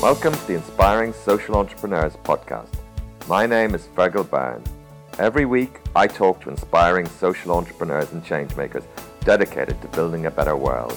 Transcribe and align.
Welcome 0.00 0.32
to 0.32 0.46
the 0.46 0.54
Inspiring 0.54 1.12
Social 1.12 1.56
Entrepreneurs 1.56 2.14
podcast. 2.22 2.68
My 3.26 3.46
name 3.46 3.74
is 3.74 3.88
Fergal 3.96 4.30
Byrne. 4.30 4.62
Every 5.18 5.44
week, 5.44 5.80
I 5.96 6.06
talk 6.06 6.40
to 6.42 6.50
inspiring 6.50 7.08
social 7.08 7.50
entrepreneurs 7.50 8.12
and 8.12 8.24
changemakers 8.24 8.84
dedicated 9.24 9.82
to 9.82 9.88
building 9.88 10.26
a 10.26 10.30
better 10.30 10.54
world. 10.54 10.96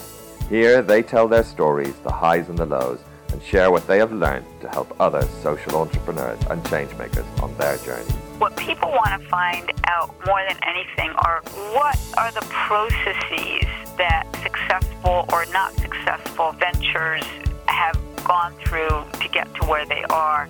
Here, 0.49 0.83
they 0.83 1.01
tell 1.01 1.27
their 1.27 1.43
stories, 1.43 1.95
the 2.03 2.11
highs 2.11 2.47
and 2.47 2.59
the 2.59 2.67
lows, 2.67 2.99
and 3.31 3.41
share 3.41 3.71
what 3.71 3.87
they 3.87 3.97
have 3.97 4.13
learned 4.13 4.45
to 4.61 4.69
help 4.69 4.95
other 5.01 5.27
social 5.41 5.77
entrepreneurs 5.77 6.39
and 6.51 6.63
changemakers 6.65 7.25
on 7.41 7.57
their 7.57 7.77
journey. 7.77 8.05
What 8.37 8.55
people 8.55 8.89
want 8.91 9.19
to 9.19 9.27
find 9.29 9.67
out 9.85 10.13
more 10.27 10.43
than 10.47 10.57
anything 10.61 11.09
are 11.25 11.41
what 11.73 11.99
are 12.19 12.31
the 12.33 12.45
processes 12.49 13.65
that 13.97 14.27
successful 14.43 15.25
or 15.33 15.47
not 15.47 15.73
successful 15.73 16.51
ventures 16.51 17.23
have 17.65 17.99
gone 18.23 18.53
through 18.65 19.05
to 19.21 19.29
get 19.29 19.53
to 19.55 19.65
where 19.65 19.85
they 19.85 20.03
are. 20.09 20.47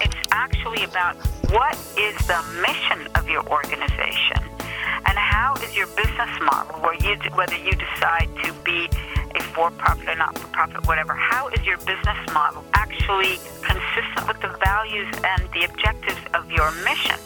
It's 0.00 0.16
actually 0.30 0.84
about 0.84 1.16
what 1.50 1.74
is 1.96 2.16
the 2.26 2.42
mission 2.60 3.08
of 3.14 3.28
your 3.28 3.46
organization 3.48 4.42
and 5.06 5.16
how 5.16 5.54
is 5.62 5.76
your 5.76 5.86
business 5.88 6.30
model 6.42 6.80
where 6.80 6.94
you 6.94 7.16
whether 7.34 7.56
you 7.56 7.72
decide 7.72 8.28
to 8.42 8.52
be 8.64 8.88
a 9.34 9.42
for-profit 9.54 10.08
or 10.08 10.16
not-for-profit 10.16 10.86
whatever 10.86 11.14
how 11.14 11.48
is 11.48 11.64
your 11.64 11.78
business 11.78 12.18
model 12.32 12.64
actually 12.74 13.38
consistent 13.62 14.26
with 14.26 14.40
the 14.40 14.52
values 14.64 15.06
and 15.24 15.48
the 15.52 15.64
objectives 15.64 16.20
of 16.34 16.50
your 16.50 16.70
mission 16.82 17.18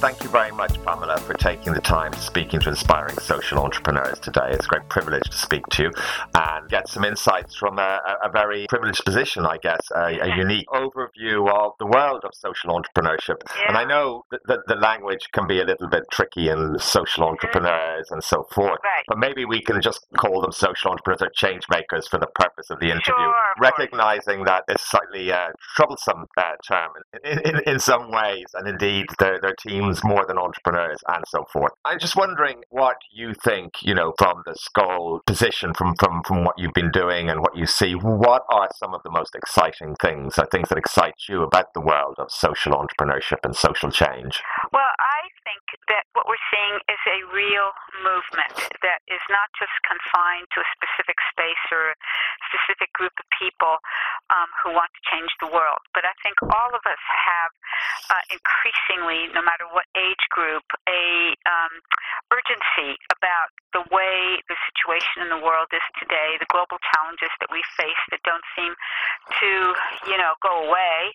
Thank 0.00 0.22
you 0.22 0.28
very 0.28 0.52
much, 0.52 0.82
Pamela, 0.84 1.18
for 1.18 1.34
taking 1.34 1.72
the 1.72 1.80
time 1.80 2.12
to 2.12 2.18
speaking 2.18 2.60
to 2.60 2.68
inspiring 2.68 3.16
social 3.18 3.58
entrepreneurs 3.58 4.18
today. 4.18 4.48
It's 4.50 4.66
a 4.66 4.68
great 4.68 4.88
privilege 4.90 5.22
to 5.30 5.36
speak 5.36 5.66
to 5.68 5.84
you 5.84 5.90
and 6.34 6.68
get 6.68 6.88
some 6.88 7.04
insights 7.04 7.54
from 7.54 7.78
a, 7.78 8.00
a 8.22 8.30
very 8.30 8.66
privileged 8.68 9.04
position, 9.04 9.46
I 9.46 9.56
guess, 9.58 9.80
a, 9.94 10.18
a, 10.20 10.36
unique 10.36 10.66
overview 10.68 11.48
of 11.48 11.72
the 11.78 11.86
world 11.86 12.22
of 12.24 12.34
social 12.34 12.70
entrepreneurship. 12.70 13.36
Yeah. 13.58 13.68
And 13.68 13.78
I 13.78 13.84
know 13.84 14.24
that 14.30 14.40
the, 14.46 14.62
the, 14.66 14.74
language 14.74 15.28
can 15.32 15.46
be 15.46 15.60
a 15.60 15.64
little 15.64 15.88
bit 15.88 16.02
tricky 16.10 16.48
in 16.48 16.76
social 16.78 17.24
entrepreneurs 17.24 18.10
and 18.10 18.22
so 18.22 18.44
forth, 18.52 18.80
right. 18.84 19.04
but 19.08 19.18
maybe 19.18 19.44
we 19.44 19.62
can 19.62 19.80
just 19.80 20.06
call 20.18 20.42
them 20.42 20.52
social 20.52 20.90
entrepreneurs 20.90 21.22
or 21.22 21.30
change 21.34 21.62
makers 21.70 22.06
for 22.08 22.18
the 22.18 22.26
purpose 22.34 22.68
of 22.68 22.80
the 22.80 22.86
interview, 22.86 23.14
sure, 23.14 23.54
recognizing 23.58 24.44
that 24.44 24.64
it's 24.68 24.90
slightly 24.90 25.32
uh, 25.32 25.48
troublesome 25.76 26.26
uh, 26.36 26.42
term 26.68 26.90
in, 27.24 27.38
in, 27.38 27.60
in, 27.66 27.78
some 27.78 28.10
ways, 28.10 28.46
and 28.54 28.68
indeed 28.68 29.06
their, 29.18 29.40
their 29.40 29.54
teams 29.84 30.04
more 30.04 30.24
than 30.26 30.38
entrepreneurs 30.38 30.98
and 31.08 31.24
so 31.28 31.44
forth. 31.52 31.72
I'm 31.84 31.98
just 31.98 32.16
wondering 32.16 32.62
what 32.70 32.96
you 33.12 33.34
think, 33.34 33.74
you 33.82 33.94
know, 33.94 34.14
from 34.18 34.42
the 34.46 34.54
Skoll 34.54 35.24
position, 35.26 35.74
from, 35.74 35.94
from, 35.96 36.22
from 36.26 36.44
what 36.44 36.58
you've 36.58 36.74
been 36.74 36.90
doing 36.90 37.28
and 37.28 37.40
what 37.40 37.56
you 37.56 37.66
see, 37.66 37.94
what 37.94 38.44
are 38.50 38.68
some 38.76 38.94
of 38.94 39.02
the 39.02 39.10
most 39.10 39.34
exciting 39.34 39.94
things 40.00 40.38
or 40.38 40.46
things 40.46 40.68
that 40.68 40.78
excite 40.78 41.14
you 41.28 41.42
about 41.42 41.72
the 41.74 41.80
world 41.80 42.16
of 42.18 42.30
social 42.30 42.72
entrepreneurship 42.72 43.38
and 43.44 43.54
social 43.54 43.90
change? 43.90 44.42
Well, 44.72 44.82
I 44.82 45.13
think 45.44 45.64
that 45.92 46.08
what 46.16 46.24
we're 46.26 46.40
seeing 46.50 46.80
is 46.88 47.00
a 47.06 47.20
real 47.30 47.70
movement 48.00 48.56
that 48.80 49.04
is 49.06 49.20
not 49.28 49.48
just 49.60 49.72
confined 49.84 50.48
to 50.56 50.64
a 50.64 50.68
specific 50.74 51.20
space 51.30 51.64
or 51.70 51.92
a 51.92 51.96
specific 52.50 52.90
group 52.96 53.12
of 53.20 53.26
people 53.36 53.78
um, 54.32 54.48
who 54.64 54.72
want 54.72 54.90
to 54.96 55.02
change 55.12 55.30
the 55.38 55.48
world. 55.48 55.80
But 55.92 56.08
I 56.08 56.16
think 56.24 56.40
all 56.42 56.72
of 56.72 56.82
us 56.88 57.04
have 57.04 57.52
uh, 58.10 58.24
increasingly, 58.32 59.30
no 59.36 59.44
matter 59.44 59.68
what 59.70 59.84
age 59.94 60.24
group, 60.32 60.64
a 60.88 61.36
um, 61.44 61.72
urgency 62.32 62.96
about 63.12 63.52
the 63.76 63.84
way 63.92 64.40
the 64.48 64.56
situation 64.72 65.26
in 65.26 65.30
the 65.30 65.42
world 65.42 65.68
is 65.74 65.84
today, 66.00 66.40
the 66.40 66.48
global 66.48 66.80
challenges 66.94 67.30
that 67.42 67.50
we 67.52 67.60
face 67.76 68.02
that 68.10 68.22
don't 68.24 68.44
seem 68.56 68.72
to, 69.40 69.50
you 70.08 70.16
know, 70.16 70.38
go 70.40 70.64
away, 70.64 71.12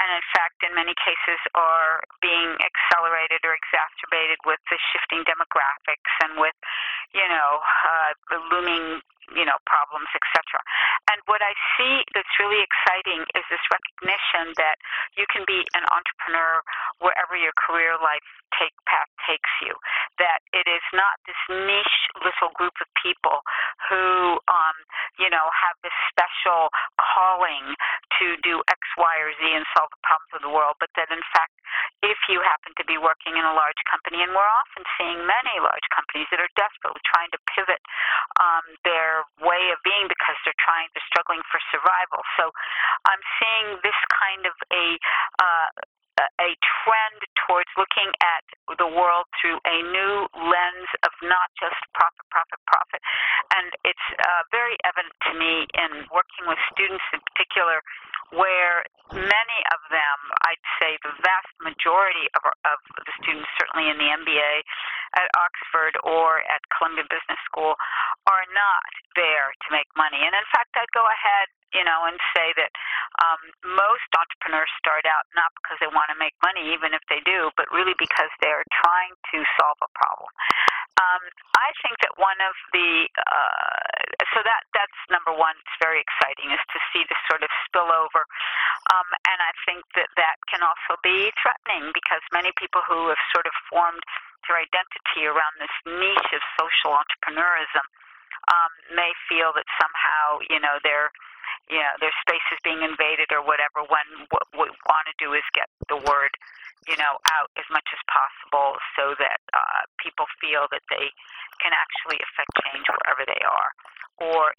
and 0.00 0.08
in 0.12 0.24
fact, 0.32 0.56
in 0.64 0.72
many 0.76 0.94
cases, 1.00 1.40
are 1.56 2.04
being 2.20 2.56
accelerated 2.92 3.40
or 3.48 3.56
exacerbated 3.56 4.36
with 4.44 4.60
the 4.68 4.76
shifting 4.92 5.24
demographics 5.24 6.12
and 6.28 6.36
with, 6.36 6.56
you 7.16 7.24
know, 7.24 7.60
uh, 7.64 8.12
the 8.28 8.38
looming 8.52 9.00
you 9.38 9.46
know 9.46 9.54
problems 9.70 10.10
etc 10.18 10.58
and 11.14 11.22
what 11.30 11.38
i 11.46 11.54
see 11.78 12.02
that's 12.10 12.34
really 12.42 12.58
exciting 12.58 13.22
is 13.38 13.46
this 13.54 13.62
recognition 13.70 14.50
that 14.58 14.74
you 15.14 15.22
can 15.30 15.46
be 15.46 15.62
an 15.78 15.86
entrepreneur 15.94 16.58
wherever 16.98 17.38
your 17.38 17.54
career 17.54 17.94
life 18.02 18.26
take 18.58 18.74
path 18.84 19.08
takes 19.24 19.48
you. 19.64 19.72
That 20.20 20.44
it 20.52 20.68
is 20.68 20.84
not 20.92 21.16
this 21.24 21.38
niche 21.48 21.98
little 22.20 22.52
group 22.54 22.76
of 22.80 22.88
people 23.00 23.40
who 23.88 24.38
um 24.46 24.76
you 25.18 25.28
know 25.32 25.48
have 25.50 25.76
this 25.80 25.94
special 26.12 26.68
calling 27.00 27.72
to 28.18 28.36
do 28.44 28.60
x 28.68 28.80
y 28.98 29.14
or 29.20 29.30
z 29.38 29.42
and 29.54 29.64
solve 29.76 29.88
the 29.92 30.02
problems 30.02 30.32
of 30.36 30.42
the 30.42 30.52
world 30.52 30.76
but 30.80 30.90
that 30.98 31.08
in 31.12 31.22
fact 31.32 31.54
if 32.02 32.18
you 32.28 32.42
happen 32.42 32.74
to 32.76 32.84
be 32.84 32.98
working 32.98 33.38
in 33.38 33.44
a 33.46 33.54
large 33.54 33.78
company 33.88 34.20
and 34.20 34.34
we're 34.34 34.54
often 34.66 34.82
seeing 34.98 35.22
many 35.22 35.54
large 35.62 35.86
companies 35.94 36.26
that 36.34 36.42
are 36.42 36.50
desperately 36.58 37.00
trying 37.06 37.30
to 37.32 37.40
pivot 37.54 37.80
um, 38.42 38.64
their 38.82 39.22
way 39.40 39.70
of 39.70 39.78
being 39.86 40.10
because 40.10 40.36
they're 40.44 40.62
trying 40.62 40.90
they're 40.92 41.08
struggling 41.08 41.40
for 41.48 41.58
survival. 41.70 42.20
So 42.36 42.50
i'm 43.08 43.22
seeing 43.40 43.66
this 43.80 43.98
kind 44.12 44.44
of 44.46 44.54
a 44.72 44.86
uh, 45.40 45.68
a 46.42 46.50
trend 46.58 47.20
towards 47.46 47.70
looking 47.78 48.10
at 48.18 48.42
the 48.74 48.90
world 48.90 49.30
through 49.38 49.62
a 49.62 49.76
new 49.94 50.26
lens 50.34 50.90
of 51.06 51.14
not 51.22 51.54
just 51.54 51.78
profit, 51.94 52.26
profit, 52.34 52.58
profit. 52.66 53.00
And 53.54 53.70
it's 53.86 54.06
uh, 54.18 54.42
very 54.50 54.74
evident 54.82 55.14
to 55.30 55.32
me 55.38 55.70
in 55.78 56.10
working 56.10 56.50
with 56.50 56.58
students 56.74 57.04
in 57.14 57.22
particular, 57.30 57.78
where 58.30 58.86
many 59.12 59.60
of 59.74 59.80
them, 59.90 60.18
I'd 60.48 60.66
say 60.80 60.96
the 61.02 61.12
vast 61.20 61.52
majority 61.60 62.30
of, 62.38 62.42
of 62.64 62.78
the 62.96 63.12
students, 63.20 63.50
certainly 63.58 63.90
in 63.90 63.98
the 63.98 64.08
MBA 64.08 64.52
at 65.18 65.28
Oxford 65.36 65.98
or 66.06 66.40
at 66.48 66.62
Columbia 66.72 67.04
Business 67.10 67.40
School, 67.44 67.76
are 68.30 68.46
not 68.56 68.88
there 69.18 69.52
to 69.52 69.68
make 69.68 69.90
money. 69.98 70.22
And 70.22 70.32
in 70.32 70.46
fact, 70.54 70.72
I'd 70.78 70.90
go 70.96 71.04
ahead 71.04 71.52
you 71.72 71.84
know, 71.84 72.04
and 72.04 72.16
say 72.36 72.52
that 72.56 72.72
um, 73.24 73.40
most 73.64 74.04
entrepreneurs 74.12 74.68
start 74.76 75.08
out 75.08 75.24
not 75.32 75.48
because 75.60 75.80
they 75.80 75.88
want 75.88 76.12
to 76.12 76.18
make 76.20 76.36
money, 76.44 76.72
even 76.72 76.92
if 76.92 77.00
they 77.08 77.24
do, 77.24 77.48
but 77.56 77.68
really 77.72 77.96
because 77.96 78.28
they're 78.44 78.64
trying 78.72 79.16
to 79.32 79.40
solve 79.56 79.80
a 79.80 79.90
problem. 79.96 80.28
Um, 81.00 81.22
I 81.58 81.70
think 81.82 81.98
that 82.02 82.14
one 82.18 82.38
of 82.42 82.54
the 82.74 83.08
uh, 83.16 84.26
so 84.34 84.40
that 84.44 84.62
that's 84.72 85.00
number 85.10 85.32
one. 85.32 85.54
It's 85.62 85.78
very 85.80 86.00
exciting 86.00 86.52
is 86.52 86.62
to 86.72 86.78
see 86.92 87.02
this 87.08 87.20
sort 87.28 87.42
of 87.42 87.50
spillover, 87.68 88.24
um, 88.92 89.08
and 89.28 89.38
I 89.40 89.52
think 89.66 89.84
that 89.96 90.10
that 90.16 90.36
can 90.48 90.64
also 90.64 90.98
be 91.04 91.32
threatening 91.40 91.92
because 91.92 92.22
many 92.32 92.52
people 92.56 92.80
who 92.86 93.08
have 93.12 93.22
sort 93.34 93.46
of 93.46 93.54
formed 93.68 94.02
their 94.48 94.58
identity 94.58 95.26
around 95.26 95.54
this 95.62 95.74
niche 95.86 96.32
of 96.34 96.42
social 96.58 96.98
entrepreneurism 96.98 97.84
um, 98.50 98.72
may 98.98 99.12
feel 99.30 99.54
that 99.54 99.68
somehow 99.78 100.42
you 100.50 100.58
know 100.58 100.82
they're 100.82 101.12
you 101.70 101.78
know 101.78 101.94
their 102.02 102.14
space 102.24 102.44
is 102.50 102.58
being 102.66 102.82
invaded 102.82 103.30
or 103.30 103.44
whatever 103.44 103.86
when 103.86 104.06
what 104.34 104.46
we 104.54 104.66
want 104.88 105.06
to 105.06 105.16
do 105.18 105.32
is 105.34 105.44
get 105.54 105.70
the 105.88 105.98
word 106.08 106.32
you 106.88 106.96
know 106.98 107.18
out 107.30 107.50
as 107.58 107.66
much 107.70 107.86
as 107.94 108.00
possible 108.10 108.78
so 108.98 109.14
that 109.18 109.40
uh, 109.54 109.82
people 110.02 110.26
feel 110.42 110.66
that 110.74 110.82
they 110.90 111.10
can 111.62 111.72
actually 111.74 112.18
affect 112.18 112.50
change 112.66 112.86
wherever 112.90 113.22
they 113.22 113.42
are 113.46 113.70
or 114.18 114.50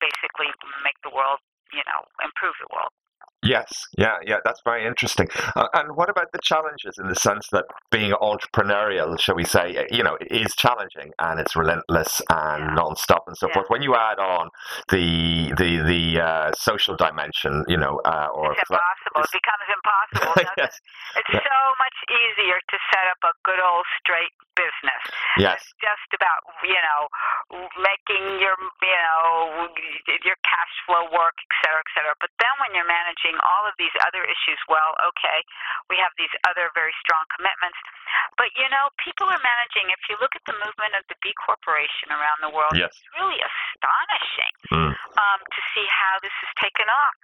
basically 0.00 0.50
make 0.84 0.96
the 1.04 1.12
world 1.12 1.38
you 1.72 1.84
know 1.84 2.00
improve 2.24 2.56
the 2.60 2.70
world 2.72 2.92
Yes, 3.42 3.72
yeah, 3.96 4.20
yeah, 4.26 4.36
that's 4.44 4.60
very 4.64 4.84
interesting. 4.84 5.28
Uh, 5.56 5.66
and 5.72 5.96
what 5.96 6.10
about 6.10 6.30
the 6.32 6.40
challenges 6.42 6.98
in 7.00 7.08
the 7.08 7.14
sense 7.14 7.48
that 7.52 7.64
being 7.90 8.12
entrepreneurial, 8.12 9.18
shall 9.18 9.34
we 9.34 9.44
say, 9.44 9.78
uh, 9.78 9.84
you 9.90 10.02
know, 10.04 10.18
is 10.30 10.54
challenging 10.56 11.12
and 11.18 11.40
it's 11.40 11.56
relentless 11.56 12.20
and 12.28 12.64
yeah. 12.64 12.74
non-stop 12.74 13.24
and 13.26 13.36
so 13.38 13.48
yeah. 13.48 13.54
forth. 13.54 13.66
When 13.68 13.80
you 13.80 13.96
add 13.96 14.18
on 14.18 14.50
the 14.90 15.54
the 15.56 15.80
the 15.80 16.20
uh, 16.20 16.52
social 16.52 16.96
dimension, 16.96 17.64
you 17.66 17.78
know, 17.78 18.00
uh, 18.04 18.28
or 18.34 18.52
it's 18.52 18.68
impossible. 18.68 19.24
It 19.24 19.32
becomes 19.32 19.66
impossible. 19.72 20.36
yes. 20.60 20.76
It's 21.16 21.32
yeah. 21.32 21.40
so 21.40 21.60
much 21.80 21.96
easier 22.12 22.60
to 22.60 22.76
set 22.92 23.08
up 23.08 23.24
a 23.24 23.32
good 23.48 23.60
old 23.60 23.88
straight 24.04 24.36
business. 24.52 25.02
Yes. 25.40 25.64
It's 25.64 25.72
just 25.80 26.10
about 26.12 26.44
you 26.60 26.76
know 26.76 27.00
making 27.80 28.36
your 28.36 28.52
you 28.84 28.98
know 29.00 29.64
your 30.28 30.36
cash 30.44 30.74
flow 30.84 31.08
work, 31.08 31.40
et 31.40 31.52
cetera, 31.64 31.80
et 31.80 31.90
cetera. 31.96 32.14
But 32.20 32.30
then 32.36 32.52
when 32.60 32.76
you're 32.76 32.84
managing 32.84 33.09
managing 33.10 33.34
all 33.42 33.66
of 33.66 33.74
these 33.74 33.92
other 34.06 34.22
issues 34.22 34.58
well. 34.70 34.94
Okay, 35.02 35.42
we 35.90 35.98
have 35.98 36.14
these 36.14 36.30
other 36.46 36.70
very 36.78 36.94
strong 37.02 37.26
commitments. 37.34 37.78
But 38.38 38.54
you 38.54 38.70
know, 38.70 38.94
people 39.02 39.26
are 39.26 39.42
managing, 39.42 39.90
if 39.90 40.02
you 40.06 40.14
look 40.22 40.38
at 40.38 40.46
the 40.46 40.54
movement 40.54 40.94
of 40.94 41.02
the 41.10 41.18
B 41.18 41.34
Corporation 41.34 42.14
around 42.14 42.38
the 42.42 42.52
world, 42.54 42.74
yes. 42.78 42.94
it's 42.94 43.02
really 43.18 43.38
astonishing 43.42 44.54
mm. 44.70 44.92
um, 44.94 45.40
to 45.42 45.60
see 45.74 45.86
how 45.90 46.22
this 46.22 46.34
has 46.46 46.50
taken 46.62 46.86
off. 46.86 47.14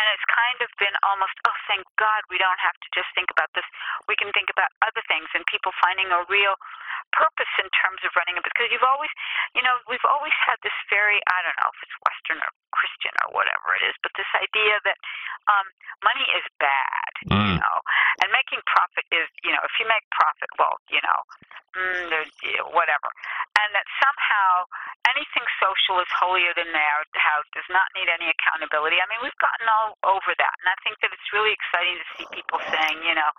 And 0.00 0.04
it's 0.16 0.24
kind 0.32 0.58
of 0.64 0.68
been 0.80 0.96
almost, 1.04 1.36
oh, 1.44 1.58
thank 1.68 1.84
God 2.00 2.24
we 2.32 2.40
don't 2.40 2.60
have 2.60 2.76
to 2.80 2.88
just 2.96 3.08
think 3.12 3.28
about 3.28 3.52
this. 3.52 3.64
We 4.08 4.16
can 4.16 4.32
think 4.32 4.48
about 4.48 4.72
other 4.80 5.04
things 5.08 5.28
and 5.36 5.44
people 5.48 5.72
finding 5.80 6.08
a 6.08 6.24
real 6.32 6.56
purpose 7.12 7.50
in 7.60 7.68
terms 7.70 8.00
of 8.02 8.10
running 8.16 8.40
a 8.40 8.42
because 8.44 8.68
you've 8.72 8.86
always, 8.86 9.12
you 9.54 9.62
know, 9.62 9.78
we've 9.86 10.02
always 10.02 10.34
had 10.42 10.58
this 10.66 10.74
very, 10.90 11.22
I 11.30 11.38
don't 11.46 11.58
know 11.62 11.70
if 11.70 11.80
it's 11.86 11.98
Western 12.02 12.42
or 12.42 12.50
Christian 12.74 13.14
or 13.22 13.38
whatever 13.38 13.78
it 13.78 13.86
is, 13.86 13.94
but 14.02 14.10
this 14.18 14.28
idea 14.34 14.82
that 14.82 14.98
um, 15.46 15.66
money 16.02 16.26
is 16.34 16.44
bad, 16.58 17.12
mm. 17.30 17.38
you 17.38 17.56
know, 17.62 17.76
and 18.22 18.34
making 18.34 18.58
profit 18.66 19.06
is, 19.14 19.30
you 19.46 19.54
know, 19.54 19.62
if 19.62 19.74
you 19.78 19.86
make 19.86 20.02
profit, 20.10 20.50
well, 20.58 20.74
you 20.90 20.98
know, 21.06 21.18
mm, 21.78 22.10
whatever, 22.74 23.08
and 23.62 23.70
that 23.78 23.86
somehow 24.02 24.66
anything 25.14 25.46
social 25.62 26.02
is 26.02 26.10
holier 26.10 26.50
than 26.58 26.74
thou, 26.74 26.96
how 27.14 27.38
does 27.54 27.68
not 27.70 27.86
need 27.94 28.10
any 28.10 28.26
accountability. 28.26 28.98
I 28.98 29.06
mean, 29.06 29.22
we've 29.22 29.38
gotten 29.38 29.70
all 29.70 29.94
over 30.02 30.34
that, 30.34 30.54
and 30.66 30.68
I 30.68 30.76
think 30.82 30.98
that 31.06 31.14
it's 31.14 31.30
really 31.30 31.54
exciting 31.54 31.94
to 32.02 32.06
see 32.18 32.26
people 32.34 32.58
saying, 32.74 33.06
you 33.06 33.14
know, 33.14 33.30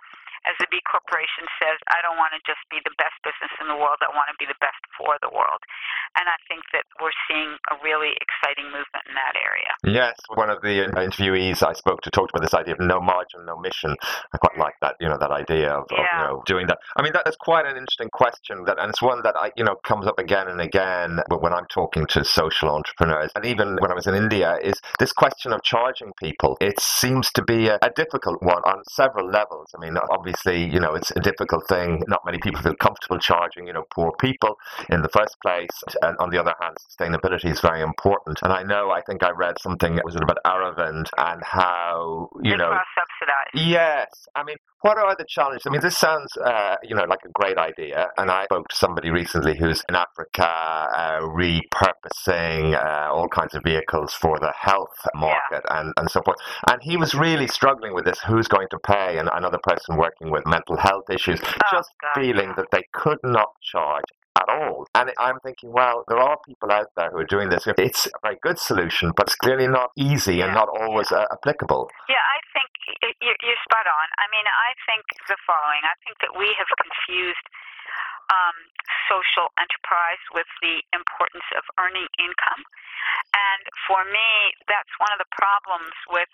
as 0.44 0.54
the 0.60 0.68
B 0.68 0.78
Corporation 0.84 1.48
says, 1.56 1.80
I 1.88 2.04
don't 2.04 2.20
want 2.20 2.36
to 2.36 2.42
just 2.44 2.60
be 2.68 2.78
the 2.84 2.92
best 3.00 3.16
business 3.24 3.52
in 3.58 3.72
the 3.72 3.78
world. 3.78 3.98
I 4.04 4.12
want 4.12 4.28
to 4.28 4.38
be 4.38 4.46
the 4.46 4.58
best 4.60 4.78
for 4.94 5.16
the 5.24 5.32
world. 5.32 5.62
And 6.20 6.28
I 6.28 6.38
think 6.48 6.64
that 6.72 6.84
we're 7.00 7.14
seeing 7.28 7.56
a 7.72 7.76
really 7.80 8.12
exciting 8.20 8.68
movement 8.72 9.04
in 9.08 9.14
that 9.16 9.34
area. 9.36 9.72
Yes, 9.84 10.16
one 10.32 10.48
of 10.48 10.60
the 10.62 10.88
uh, 10.88 11.00
interviewees 11.00 11.62
I 11.62 11.72
spoke 11.72 12.00
to 12.04 12.10
talked 12.10 12.32
about 12.32 12.44
this 12.44 12.54
idea 12.54 12.74
of 12.74 12.80
no 12.80 13.00
margin, 13.00 13.44
no 13.44 13.56
mission. 13.58 13.96
I 14.32 14.38
quite 14.38 14.58
like 14.58 14.74
that, 14.80 14.96
you 15.00 15.08
know, 15.08 15.18
that 15.18 15.30
idea 15.30 15.70
of, 15.72 15.84
yeah. 15.90 15.98
of 15.98 16.04
you 16.04 16.20
know, 16.26 16.42
doing 16.46 16.66
that. 16.68 16.78
I 16.96 17.02
mean, 17.02 17.12
that 17.12 17.26
is 17.26 17.36
quite 17.36 17.66
an 17.66 17.76
interesting 17.76 18.08
question, 18.12 18.64
that, 18.64 18.78
and 18.78 18.90
it's 18.90 19.02
one 19.02 19.22
that 19.22 19.36
I, 19.36 19.52
you 19.56 19.64
know, 19.64 19.76
comes 19.84 20.06
up 20.06 20.18
again 20.18 20.48
and 20.48 20.60
again 20.60 21.20
when 21.28 21.52
I'm 21.52 21.66
talking 21.66 22.06
to 22.06 22.24
social 22.24 22.70
entrepreneurs, 22.70 23.30
and 23.34 23.44
even 23.44 23.76
when 23.80 23.90
I 23.90 23.94
was 23.94 24.06
in 24.06 24.14
India, 24.14 24.58
is 24.62 24.80
this 24.98 25.12
question 25.12 25.52
of 25.52 25.62
charging 25.62 26.12
people. 26.18 26.56
It 26.60 26.80
seems 26.80 27.30
to 27.32 27.42
be 27.42 27.68
a, 27.68 27.78
a 27.82 27.90
difficult 27.94 28.42
one 28.42 28.62
on 28.64 28.82
several 28.90 29.28
levels. 29.28 29.68
I 29.76 29.80
mean, 29.80 29.96
obviously 30.10 30.25
obviously, 30.26 30.64
you 30.64 30.80
know, 30.80 30.94
it's 30.94 31.12
a 31.12 31.20
difficult 31.20 31.68
thing. 31.68 32.02
Not 32.08 32.22
many 32.24 32.38
people 32.38 32.60
feel 32.60 32.74
comfortable 32.74 33.18
charging, 33.18 33.68
you 33.68 33.72
know, 33.72 33.84
poor 33.94 34.12
people 34.18 34.56
in 34.90 35.02
the 35.02 35.08
first 35.08 35.36
place. 35.40 35.70
And 36.02 36.16
on 36.18 36.30
the 36.30 36.38
other 36.38 36.54
hand, 36.60 36.76
sustainability 36.90 37.50
is 37.50 37.60
very 37.60 37.80
important. 37.80 38.40
And 38.42 38.52
I 38.52 38.64
know, 38.64 38.90
I 38.90 39.02
think 39.02 39.22
I 39.22 39.30
read 39.30 39.54
something, 39.60 39.94
that 39.94 40.04
was 40.04 40.16
about 40.16 40.38
Aravind 40.44 41.06
and 41.16 41.42
how, 41.44 42.28
you 42.42 42.54
it's 42.54 42.58
know. 42.58 42.76
subsidized. 42.98 43.68
Yes. 43.70 44.08
I 44.34 44.42
mean, 44.42 44.56
what 44.80 44.98
are 44.98 45.16
the 45.16 45.24
challenges? 45.28 45.62
I 45.66 45.70
mean, 45.70 45.80
this 45.80 45.96
sounds, 45.96 46.36
uh, 46.36 46.76
you 46.82 46.94
know, 46.94 47.04
like 47.08 47.20
a 47.24 47.30
great 47.34 47.58
idea. 47.58 48.08
And 48.18 48.30
I 48.30 48.44
spoke 48.44 48.68
to 48.68 48.76
somebody 48.76 49.10
recently 49.10 49.56
who's 49.56 49.82
in 49.88 49.96
Africa 49.96 50.46
uh, 50.46 51.20
repurposing 51.22 52.74
uh, 52.74 53.12
all 53.12 53.28
kinds 53.28 53.54
of 53.54 53.62
vehicles 53.64 54.12
for 54.12 54.38
the 54.38 54.52
health 54.56 54.96
market 55.14 55.64
yeah. 55.64 55.80
and, 55.80 55.92
and 55.96 56.10
so 56.10 56.22
forth. 56.22 56.36
And 56.70 56.80
he 56.82 56.96
was 56.96 57.14
really 57.14 57.48
struggling 57.48 57.94
with 57.94 58.04
this 58.04 58.20
who's 58.20 58.48
going 58.48 58.68
to 58.70 58.78
pay? 58.78 59.18
And 59.18 59.28
another 59.32 59.58
person 59.62 59.96
working 59.96 60.15
with 60.20 60.46
mental 60.46 60.76
health 60.76 61.08
issues, 61.10 61.40
oh, 61.42 61.58
just 61.70 61.90
God, 62.00 62.20
feeling 62.20 62.54
that 62.56 62.66
they 62.72 62.84
could 62.92 63.18
not 63.22 63.48
charge 63.62 64.04
at 64.36 64.48
all. 64.48 64.86
And 64.94 65.10
I'm 65.18 65.40
thinking, 65.40 65.72
well, 65.72 66.04
there 66.08 66.18
are 66.18 66.36
people 66.44 66.70
out 66.70 66.88
there 66.96 67.10
who 67.10 67.18
are 67.18 67.28
doing 67.28 67.48
this. 67.48 67.66
It's 67.66 68.06
a 68.06 68.20
very 68.22 68.38
good 68.42 68.58
solution, 68.58 69.12
but 69.16 69.28
it's 69.28 69.36
clearly 69.36 69.68
not 69.68 69.90
easy 69.96 70.36
yeah. 70.36 70.46
and 70.46 70.54
not 70.54 70.68
always 70.68 71.10
uh, 71.10 71.24
applicable. 71.32 71.88
Yeah, 72.08 72.20
I 72.20 72.38
think 72.52 72.70
you're 73.20 73.62
spot 73.64 73.88
on. 73.88 74.06
I 74.20 74.26
mean, 74.30 74.44
I 74.46 74.70
think 74.84 75.04
the 75.28 75.36
following 75.48 75.82
I 75.84 75.96
think 76.04 76.20
that 76.20 76.36
we 76.36 76.52
have 76.56 76.68
confused 76.76 77.46
um, 78.30 78.56
social 79.06 79.50
enterprise 79.58 80.20
with 80.34 80.48
the 80.62 80.82
importance 80.92 81.46
of 81.54 81.62
earning 81.78 82.06
income. 82.18 82.62
And 83.32 83.62
for 83.86 84.02
me, 84.04 84.54
that's 84.66 84.90
one 84.98 85.12
of 85.14 85.20
the 85.22 85.30
problems 85.30 85.94
with 86.10 86.30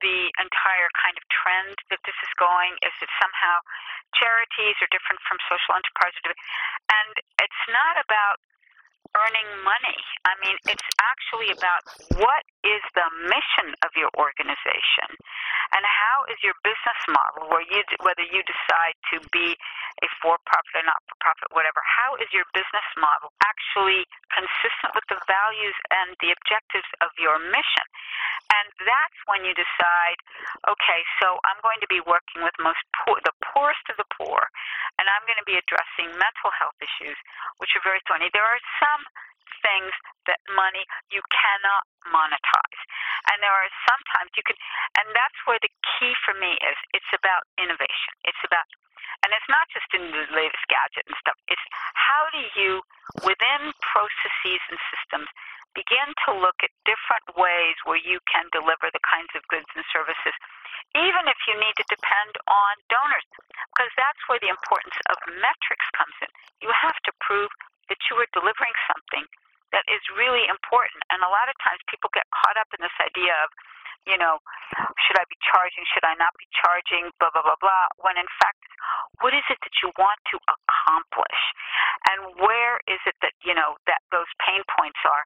the 0.00 0.32
entire 0.40 0.90
kind 0.96 1.16
of 1.16 1.24
trend 1.28 1.76
that 1.92 2.00
this 2.04 2.16
is 2.20 2.32
going 2.40 2.76
is 2.84 2.92
that 3.00 3.10
somehow 3.20 3.60
charities 4.16 4.76
are 4.80 4.90
different 4.90 5.20
from 5.28 5.38
social 5.46 5.76
enterprise. 5.76 6.16
And 6.24 7.12
it's 7.40 7.64
not 7.70 8.00
about 8.00 8.40
earning 9.18 9.50
money. 9.66 10.00
I 10.22 10.38
mean, 10.44 10.56
it's 10.70 10.88
actually 11.02 11.50
about 11.50 11.82
what 12.20 12.42
is 12.62 12.82
the 12.94 13.08
mission 13.26 13.74
of 13.82 13.90
your 13.98 14.10
organization 14.14 15.10
and 15.74 15.82
how 15.82 16.26
is 16.30 16.38
your 16.46 16.54
business 16.62 17.00
model 17.10 17.50
where 17.50 17.64
you 17.66 17.82
whether 18.06 18.22
you 18.22 18.42
decide 18.46 18.96
to 19.14 19.22
be 19.34 19.56
a 20.02 20.08
for-profit 20.22 20.74
or 20.78 20.84
not-for-profit 20.86 21.50
whatever 21.52 21.82
how 21.84 22.14
is 22.18 22.28
your 22.30 22.46
business 22.54 22.88
model 22.98 23.34
actually 23.42 24.06
consistent 24.30 24.94
with 24.94 25.06
the 25.10 25.18
values 25.26 25.76
and 25.90 26.14
the 26.22 26.30
objectives 26.34 26.88
of 27.02 27.10
your 27.18 27.38
mission 27.50 27.86
and 28.54 28.66
that's 28.86 29.20
when 29.30 29.42
you 29.42 29.54
decide 29.54 30.18
okay 30.66 31.02
so 31.22 31.38
I'm 31.46 31.60
going 31.62 31.82
to 31.82 31.90
be 31.90 32.02
working 32.02 32.42
with 32.42 32.54
most 32.62 32.82
poor 33.02 33.18
the 33.26 33.34
poorest 33.52 33.82
of 33.90 33.98
the 33.98 34.08
poor 34.14 34.48
and 34.98 35.06
I'm 35.10 35.24
going 35.26 35.40
to 35.40 35.48
be 35.48 35.58
addressing 35.58 36.10
mental 36.14 36.50
health 36.54 36.78
issues 36.78 37.18
which 37.58 37.74
are 37.74 37.84
very 37.84 38.00
thorny 38.06 38.30
there 38.32 38.46
are 38.46 38.62
some 38.78 39.02
things 39.62 39.92
that 40.28 40.40
money 40.56 40.84
you 41.12 41.20
cannot 41.28 41.84
monetize. 42.08 42.80
And 43.32 43.40
there 43.44 43.52
are 43.52 43.68
sometimes 43.86 44.32
you 44.34 44.44
can, 44.44 44.56
and 45.00 45.06
that's 45.12 45.36
where 45.44 45.60
the 45.60 45.70
key 45.96 46.12
for 46.24 46.34
me 46.36 46.56
is. 46.64 46.78
It's 46.96 47.12
about 47.12 47.46
innovation. 47.60 48.12
It's 48.24 48.40
about, 48.44 48.66
and 49.22 49.34
it's 49.34 49.50
not 49.50 49.66
just 49.70 49.88
in 49.94 50.10
the 50.10 50.24
latest 50.32 50.64
gadget 50.70 51.04
and 51.06 51.16
stuff. 51.18 51.36
It's 51.50 51.66
how 51.94 52.22
do 52.32 52.42
you, 52.58 52.70
within 53.26 53.74
processes 53.82 54.62
and 54.70 54.78
systems, 54.90 55.28
begin 55.74 56.10
to 56.26 56.34
look 56.34 56.58
at 56.66 56.72
different 56.82 57.26
ways 57.38 57.78
where 57.86 58.00
you 58.00 58.18
can 58.26 58.50
deliver 58.50 58.90
the 58.90 59.02
kinds 59.06 59.30
of 59.38 59.46
goods 59.46 59.68
and 59.78 59.86
services, 59.94 60.34
even 60.98 61.30
if 61.30 61.38
you 61.46 61.54
need 61.54 61.76
to 61.78 61.86
depend 61.86 62.34
on 62.50 62.72
donors, 62.90 63.26
because 63.70 63.92
that's 63.94 64.18
where 64.26 64.42
the 64.42 64.50
importance 64.50 64.98
of 65.06 65.16
metrics 65.38 65.86
comes 65.94 66.16
in. 66.26 66.30
You 66.58 66.70
have 66.74 66.98
to 67.06 67.12
prove 67.22 67.50
that 67.86 68.02
you 68.10 68.18
are 68.18 68.30
delivering 68.34 68.74
something 68.90 69.26
that 69.70 69.86
is 69.86 70.02
really 70.18 70.46
important. 70.50 71.02
And 71.14 71.22
a 71.22 71.30
lot 71.30 71.46
of 71.46 71.54
times 71.62 71.78
people 71.86 72.10
get 72.10 72.26
caught 72.34 72.58
up 72.58 72.70
in 72.74 72.82
this 72.82 72.94
idea 72.98 73.34
of, 73.46 73.50
you 74.08 74.18
know, 74.18 74.42
should 75.06 75.18
I 75.18 75.26
be 75.30 75.38
charging? 75.44 75.86
Should 75.94 76.06
I 76.06 76.18
not 76.18 76.34
be 76.40 76.48
charging? 76.50 77.14
Blah, 77.22 77.30
blah, 77.30 77.46
blah, 77.46 77.58
blah. 77.60 77.86
When 78.02 78.18
in 78.18 78.26
fact, 78.42 78.58
what 79.20 79.36
is 79.36 79.44
it 79.52 79.60
that 79.60 79.76
you 79.84 79.92
want 80.00 80.20
to 80.32 80.36
accomplish? 80.48 81.42
And 82.08 82.40
where 82.40 82.80
is 82.88 83.00
it 83.04 83.16
that, 83.20 83.36
you 83.44 83.52
know, 83.52 83.76
that 83.84 84.00
those 84.08 84.28
pain 84.40 84.64
points 84.66 85.00
are? 85.04 85.24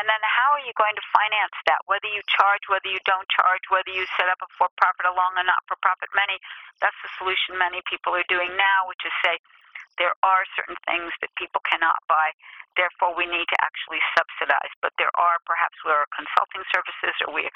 And 0.00 0.08
then 0.08 0.20
how 0.24 0.56
are 0.56 0.64
you 0.64 0.72
going 0.80 0.96
to 0.96 1.04
finance 1.12 1.56
that? 1.68 1.84
Whether 1.84 2.08
you 2.08 2.24
charge, 2.26 2.64
whether 2.72 2.88
you 2.88 3.00
don't 3.04 3.28
charge, 3.28 3.62
whether 3.68 3.92
you 3.92 4.08
set 4.16 4.32
up 4.32 4.40
a 4.40 4.48
for 4.56 4.72
profit 4.80 5.04
along 5.04 5.36
a 5.36 5.44
not 5.44 5.60
for 5.68 5.76
profit 5.84 6.08
many, 6.16 6.40
that's 6.80 6.96
the 7.04 7.12
solution 7.20 7.60
many 7.60 7.84
people 7.84 8.16
are 8.16 8.26
doing 8.32 8.52
now, 8.56 8.88
which 8.88 9.04
is 9.04 9.12
say, 9.20 9.36
there 10.00 10.16
are 10.26 10.42
certain 10.58 10.78
things 10.88 11.12
that 11.22 11.30
people 11.38 11.62
cannot 11.62 11.94
buy. 12.10 12.34
Therefore, 12.74 13.14
we 13.14 13.30
need 13.30 13.46
to 13.46 13.58
actually 13.62 14.02
subsidize. 14.18 14.72
But 14.82 14.96
there 14.98 15.12
are 15.14 15.38
perhaps 15.46 15.78
we 15.86 15.94
are 15.94 16.10
consulting 16.10 16.66
services, 16.74 17.14
or 17.22 17.30
we 17.30 17.46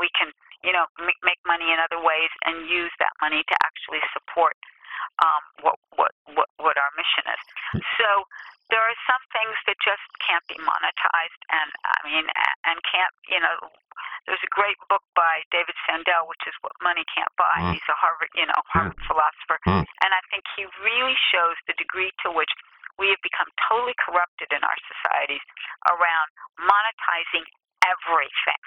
we 0.00 0.08
can 0.16 0.32
you 0.64 0.72
know 0.72 0.88
make 1.20 1.40
money 1.44 1.68
in 1.68 1.76
other 1.76 2.00
ways 2.00 2.32
and 2.48 2.64
use 2.64 2.92
that 2.96 3.12
money 3.20 3.44
to 3.44 3.56
actually 3.60 4.00
support 4.16 4.56
um, 5.20 5.42
what 5.62 5.78
what 5.96 6.12
what 6.34 6.48
what 6.58 6.76
our 6.78 6.92
mission 6.96 7.24
is. 7.28 7.42
So 7.98 8.08
there 8.70 8.80
are 8.80 8.98
some 9.04 9.22
things 9.36 9.56
that 9.68 9.76
just 9.84 10.04
can't 10.24 10.44
be 10.48 10.56
monetized, 10.62 11.42
and 11.52 11.70
I 11.84 11.98
mean, 12.08 12.24
and 12.64 12.76
can't 12.88 13.14
you 13.28 13.40
know 13.40 13.56
there's 14.26 14.42
a 14.42 14.52
great 14.54 14.78
book 14.86 15.02
by 15.18 15.42
David 15.50 15.74
Sandel, 15.84 16.30
which 16.30 16.42
is 16.46 16.54
What 16.62 16.72
Money 16.78 17.02
Can't 17.10 17.32
Buy. 17.34 17.58
Mm. 17.58 17.74
He's 17.74 17.88
a 17.90 17.96
Harvard, 17.98 18.30
you 18.38 18.46
know, 18.46 18.60
Harvard 18.70 18.96
mm. 18.96 19.08
philosopher, 19.10 19.58
mm. 19.66 19.82
and 19.82 20.10
I 20.14 20.22
think 20.30 20.46
he 20.54 20.64
really 20.80 21.18
shows 21.34 21.58
the 21.66 21.74
degree 21.74 22.14
to 22.22 22.30
which 22.30 22.50
we 23.00 23.10
have 23.10 23.22
become 23.24 23.50
totally 23.66 23.96
corrupted 23.98 24.52
in 24.52 24.62
our 24.62 24.78
societies 24.86 25.42
around 25.90 26.28
monetizing 26.60 27.44
everything. 27.82 28.62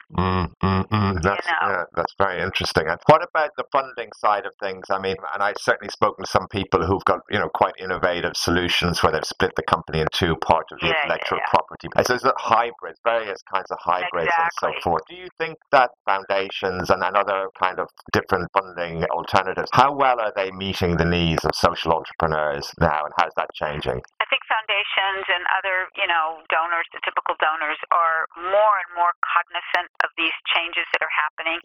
Mm, 0.92 1.13
mm, 1.13 1.18
mm. 1.18 1.22
That's, 1.22 1.48
you 1.48 1.68
know? 1.68 1.74
yeah, 1.74 1.84
that's 1.96 2.13
very 2.18 2.42
interesting. 2.42 2.88
And 2.88 3.00
what 3.08 3.24
about 3.24 3.51
the 3.58 3.63
funding 3.72 4.10
side 4.18 4.46
of 4.46 4.54
things? 4.60 4.86
I 4.89 5.00
mean, 5.00 5.15
and 5.34 5.44
I've 5.44 5.60
certainly 5.60 5.92
spoken 5.92 6.25
to 6.25 6.32
some 6.32 6.48
people 6.48 6.86
who've 6.86 7.06
got, 7.06 7.20
you 7.30 7.39
know, 7.39 7.50
quite 7.54 7.74
innovative 7.80 8.34
solutions 8.36 9.01
where 9.01 9.12
they've 9.12 9.25
split 9.25 9.51
the 9.56 9.63
company 9.63 10.00
in 10.00 10.08
two, 10.13 10.36
part 10.38 10.65
of 10.72 10.80
the 10.80 10.88
yeah, 10.88 11.01
intellectual 11.04 11.39
yeah, 11.39 11.50
property. 11.50 11.88
So 12.06 12.18
there's 12.18 12.34
hybrids, 12.38 13.00
various 13.04 13.42
kinds 13.51 13.72
of 13.72 13.77
hybrids 13.82 14.30
exactly. 14.30 14.70
and 14.70 14.75
so 14.75 14.82
forth. 14.84 15.01
Do 15.10 15.15
you 15.15 15.27
think 15.38 15.58
that 15.72 15.92
foundations 16.06 16.89
and, 16.89 17.04
and 17.04 17.15
other 17.15 17.48
kind 17.58 17.80
of 17.80 17.88
different 18.12 18.50
funding 18.51 19.04
alternatives, 19.06 19.70
how 19.74 19.96
well 19.96 20.20
are 20.20 20.34
they 20.36 20.51
meeting 20.51 20.98
the 20.98 21.06
needs 21.06 21.46
of 21.46 21.56
social 21.56 21.94
entrepreneurs 21.94 22.72
now 22.80 23.06
and 23.06 23.13
how's 23.18 23.32
that 23.38 23.50
changing? 23.56 24.01
I 24.20 24.25
think 24.27 24.44
foundations 24.51 25.25
and 25.32 25.44
other, 25.56 25.88
you 25.96 26.08
know, 26.08 26.44
donors, 26.51 26.88
the 26.92 27.00
typical 27.06 27.39
donors, 27.39 27.80
are 27.96 28.27
more 28.51 28.75
and 28.84 28.92
more 29.00 29.15
cognizant 29.24 29.88
of 30.04 30.12
these 30.20 30.36
changes 30.51 30.75
that 30.91 31.00
are 31.00 31.15
happening. 31.15 31.63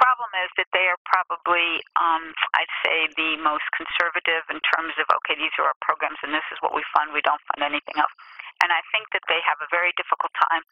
Problem 0.00 0.28
is 0.44 0.50
that 0.56 0.68
they 0.72 0.88
are 0.88 1.00
probably, 1.04 1.80
um, 2.00 2.32
I'd 2.56 2.72
say, 2.84 3.08
the 3.16 3.36
most 3.40 3.64
conservative 3.76 4.44
in 4.48 4.60
terms 4.72 4.96
of, 4.96 5.08
okay, 5.20 5.36
these 5.36 5.52
are 5.60 5.68
our 5.68 5.78
programs 5.84 6.20
and 6.24 6.32
this 6.32 6.44
is 6.52 6.60
what 6.64 6.72
we 6.72 6.84
fund, 6.96 7.12
we 7.12 7.24
don't 7.24 7.40
fund 7.52 7.64
anything 7.64 7.96
else. 7.96 8.12
And 8.64 8.72
I 8.72 8.80
think 8.92 9.08
that 9.12 9.24
they 9.28 9.40
have 9.44 9.60
a 9.60 9.68
very 9.68 9.92
difficult 10.00 10.32
time 10.36 10.64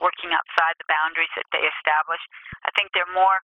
working 0.00 0.32
outside 0.32 0.76
the 0.80 0.88
boundaries 0.88 1.32
that 1.36 1.48
they 1.52 1.64
establish. 1.64 2.20
I 2.64 2.70
think 2.76 2.92
they're 2.92 3.08
more 3.12 3.40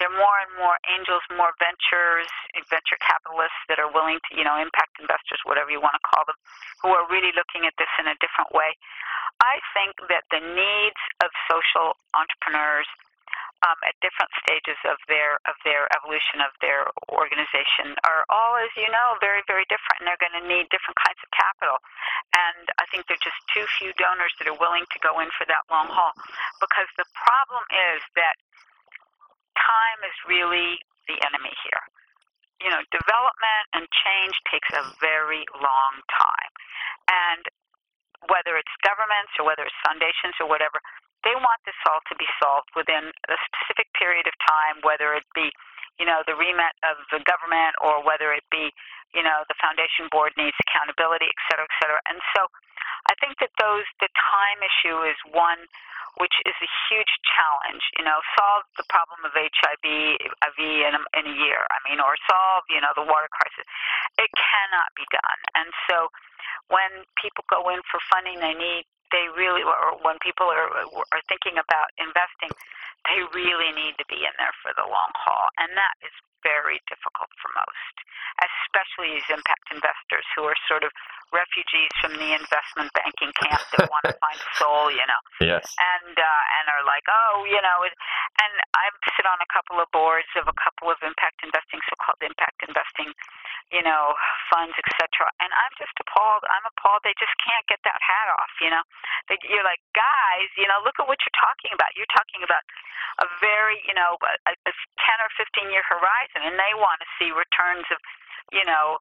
there 0.00 0.08
are 0.08 0.16
more 0.16 0.38
and 0.40 0.52
more 0.56 0.76
angels, 0.88 1.20
more 1.36 1.52
ventures, 1.60 2.28
venture 2.72 2.96
capitalists 3.04 3.60
that 3.68 3.76
are 3.76 3.92
willing 3.92 4.16
to, 4.24 4.30
you 4.32 4.40
know, 4.40 4.56
impact 4.56 4.96
investors, 4.96 5.36
whatever 5.44 5.68
you 5.68 5.84
want 5.84 5.92
to 6.00 6.04
call 6.04 6.24
them, 6.24 6.38
who 6.80 6.96
are 6.96 7.04
really 7.12 7.32
looking 7.36 7.68
at 7.68 7.76
this 7.76 7.92
in 8.00 8.08
a 8.08 8.16
different 8.24 8.48
way. 8.56 8.72
I 9.44 9.60
think 9.76 10.00
that 10.08 10.24
the 10.32 10.40
needs 10.40 11.02
of 11.20 11.28
social 11.44 11.98
entrepreneurs 12.16 12.88
um, 13.62 13.78
at 13.86 13.94
different 14.02 14.30
stages 14.42 14.78
of 14.84 14.98
their 15.06 15.38
of 15.46 15.54
their 15.62 15.86
evolution 15.94 16.42
of 16.42 16.50
their 16.58 16.90
organization 17.14 17.94
are 18.02 18.26
all, 18.26 18.58
as 18.58 18.70
you 18.74 18.90
know, 18.90 19.14
very 19.22 19.42
very 19.46 19.62
different, 19.70 20.02
and 20.02 20.06
they're 20.10 20.20
going 20.20 20.34
to 20.34 20.46
need 20.46 20.66
different 20.74 20.98
kinds 20.98 21.18
of 21.22 21.30
capital. 21.30 21.78
And 22.34 22.66
I 22.82 22.84
think 22.90 23.06
there 23.06 23.14
are 23.18 23.26
just 23.26 23.38
too 23.54 23.66
few 23.78 23.94
donors 23.96 24.34
that 24.42 24.50
are 24.50 24.58
willing 24.58 24.86
to 24.90 24.98
go 24.98 25.22
in 25.22 25.30
for 25.38 25.46
that 25.46 25.62
long 25.70 25.86
haul, 25.86 26.14
because 26.58 26.90
the 26.98 27.06
problem 27.14 27.62
is 27.94 28.02
that 28.18 28.34
time 29.54 30.00
is 30.02 30.16
really 30.26 30.82
the 31.06 31.18
enemy 31.22 31.54
here. 31.62 31.82
You 32.62 32.70
know, 32.70 32.82
development 32.94 33.64
and 33.74 33.84
change 33.90 34.34
takes 34.50 34.70
a 34.74 34.82
very 35.02 35.42
long 35.54 35.94
time, 36.10 36.52
and 37.10 37.42
whether 38.30 38.54
it's 38.54 38.70
governments 38.86 39.34
or 39.38 39.46
whether 39.46 39.66
it's 39.66 39.74
foundations 39.82 40.38
or 40.38 40.46
whatever, 40.46 40.78
they 41.22 41.34
want 41.38 41.60
this 41.64 41.78
all 41.86 42.02
to 42.10 42.14
be 42.18 42.26
solved 42.42 42.70
within 42.74 43.10
a 43.30 43.36
specific 43.48 43.90
period 43.94 44.26
of 44.26 44.34
time, 44.42 44.82
whether 44.82 45.14
it 45.14 45.26
be, 45.34 45.50
you 45.98 46.06
know, 46.06 46.26
the 46.26 46.34
remit 46.34 46.74
of 46.82 46.98
the 47.14 47.22
government 47.22 47.78
or 47.78 48.02
whether 48.02 48.34
it 48.34 48.46
be, 48.50 48.74
you 49.14 49.22
know, 49.22 49.46
the 49.46 49.58
foundation 49.62 50.10
board 50.10 50.34
needs 50.34 50.56
accountability, 50.66 51.28
et 51.28 51.40
cetera, 51.46 51.66
et 51.66 51.74
cetera. 51.78 52.00
And 52.10 52.18
so 52.34 52.48
I 53.10 53.14
think 53.22 53.38
that 53.38 53.54
those 53.58 53.86
the 54.02 54.10
time 54.14 54.58
issue 54.62 55.06
is 55.06 55.18
one 55.30 55.62
which 56.20 56.36
is 56.44 56.52
a 56.60 56.70
huge 56.90 57.12
challenge. 57.24 57.80
You 57.96 58.04
know, 58.04 58.20
solve 58.36 58.68
the 58.76 58.84
problem 58.92 59.24
of 59.24 59.32
HIV, 59.32 59.80
HIV 59.80 60.60
in 60.60 60.92
a, 60.92 61.02
in 61.16 61.24
a 61.24 61.34
year. 61.40 61.64
I 61.72 61.78
mean, 61.88 62.04
or 62.04 62.20
solve 62.28 62.68
you 62.68 62.80
know 62.84 62.92
the 62.92 63.06
water 63.06 63.30
crisis. 63.32 63.64
It 64.20 64.28
cannot 64.36 64.92
be 64.92 65.08
done. 65.08 65.40
And 65.56 65.68
so 65.88 66.12
when 66.68 67.08
people 67.16 67.44
go 67.48 67.68
in 67.72 67.80
for 67.88 68.00
funding, 68.12 68.40
they 68.40 68.52
need 68.52 68.84
they 69.12 69.28
really, 69.36 69.62
or 69.62 69.96
when 70.02 70.16
people 70.24 70.48
are 70.48 70.68
are 71.12 71.24
thinking 71.28 71.60
about 71.60 71.92
investing, 72.00 72.50
they 73.06 73.20
really 73.36 73.70
need 73.76 73.94
to 74.00 74.06
be 74.08 74.24
in 74.24 74.34
there 74.40 74.56
for 74.64 74.72
the 74.74 74.86
long 74.88 75.12
haul, 75.14 75.46
and 75.60 75.70
that 75.76 75.94
is 76.02 76.12
very 76.42 76.82
difficult 76.90 77.30
for 77.38 77.54
most, 77.54 77.94
especially 78.42 79.14
these 79.14 79.30
impact 79.30 79.70
investors 79.70 80.26
who 80.34 80.42
are 80.42 80.58
sort 80.66 80.82
of 80.82 80.90
refugees 81.30 81.88
from 82.02 82.12
the 82.18 82.34
investment 82.34 82.90
banking 82.92 83.32
camp 83.40 83.62
that 83.72 83.88
want 83.88 84.04
to 84.04 84.14
find 84.24 84.40
soul, 84.58 84.90
you 84.90 85.06
know. 85.06 85.22
Yes. 85.40 85.64
And 85.78 86.14
uh, 86.18 86.42
and 86.60 86.64
are 86.76 86.84
like, 86.84 87.06
oh, 87.08 87.46
you 87.46 87.62
know, 87.62 87.78
and 87.86 88.52
I 88.74 88.90
sit 89.16 89.24
on 89.24 89.38
a 89.40 89.48
couple 89.48 89.78
of 89.78 89.88
boards 89.94 90.28
of 90.36 90.50
a 90.50 90.56
couple 90.58 90.90
of 90.90 90.98
impact 91.00 91.40
investing, 91.46 91.80
so-called 91.88 92.20
impact 92.20 92.60
investing 92.66 93.14
you 93.72 93.80
know, 93.80 94.12
funds, 94.52 94.76
etc. 94.76 95.32
And 95.40 95.48
I'm 95.48 95.74
just 95.80 95.96
appalled. 95.96 96.44
I'm 96.44 96.68
appalled. 96.68 97.00
They 97.08 97.16
just 97.16 97.32
can't 97.40 97.64
get 97.72 97.80
that 97.88 97.96
hat 98.04 98.28
off. 98.36 98.52
You 98.60 98.68
know, 98.68 98.84
you're 99.52 99.66
like, 99.66 99.84
guys, 99.92 100.48
you 100.56 100.64
know, 100.66 100.80
look 100.82 100.96
at 100.96 101.06
what 101.06 101.20
you're 101.22 101.38
talking 101.38 101.70
about. 101.76 101.92
You're 101.94 102.10
talking 102.10 102.40
about 102.42 102.64
a 103.20 103.28
very, 103.38 103.78
you 103.84 103.92
know, 103.92 104.16
a, 104.48 104.52
a 104.56 104.72
10 104.72 104.72
or 105.20 105.30
15 105.36 105.68
year 105.68 105.84
horizon, 105.84 106.48
and 106.48 106.56
they 106.56 106.72
want 106.74 106.98
to 107.04 107.08
see 107.20 107.28
returns 107.30 107.84
of, 107.92 108.00
you 108.50 108.64
know, 108.64 108.96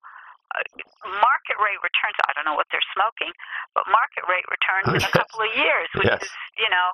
uh, 0.51 0.67
market 1.23 1.57
rate 1.63 1.79
returns. 1.79 2.19
I 2.27 2.35
don't 2.35 2.43
know 2.43 2.59
what 2.59 2.67
they're 2.75 2.83
smoking, 2.91 3.31
but 3.71 3.87
market 3.87 4.27
rate 4.27 4.45
returns 4.51 4.91
in 4.91 4.99
a 4.99 5.13
couple 5.15 5.47
of 5.47 5.51
years, 5.55 5.87
which 5.95 6.11
yes. 6.11 6.19
is, 6.19 6.33
you 6.59 6.67
know, 6.67 6.91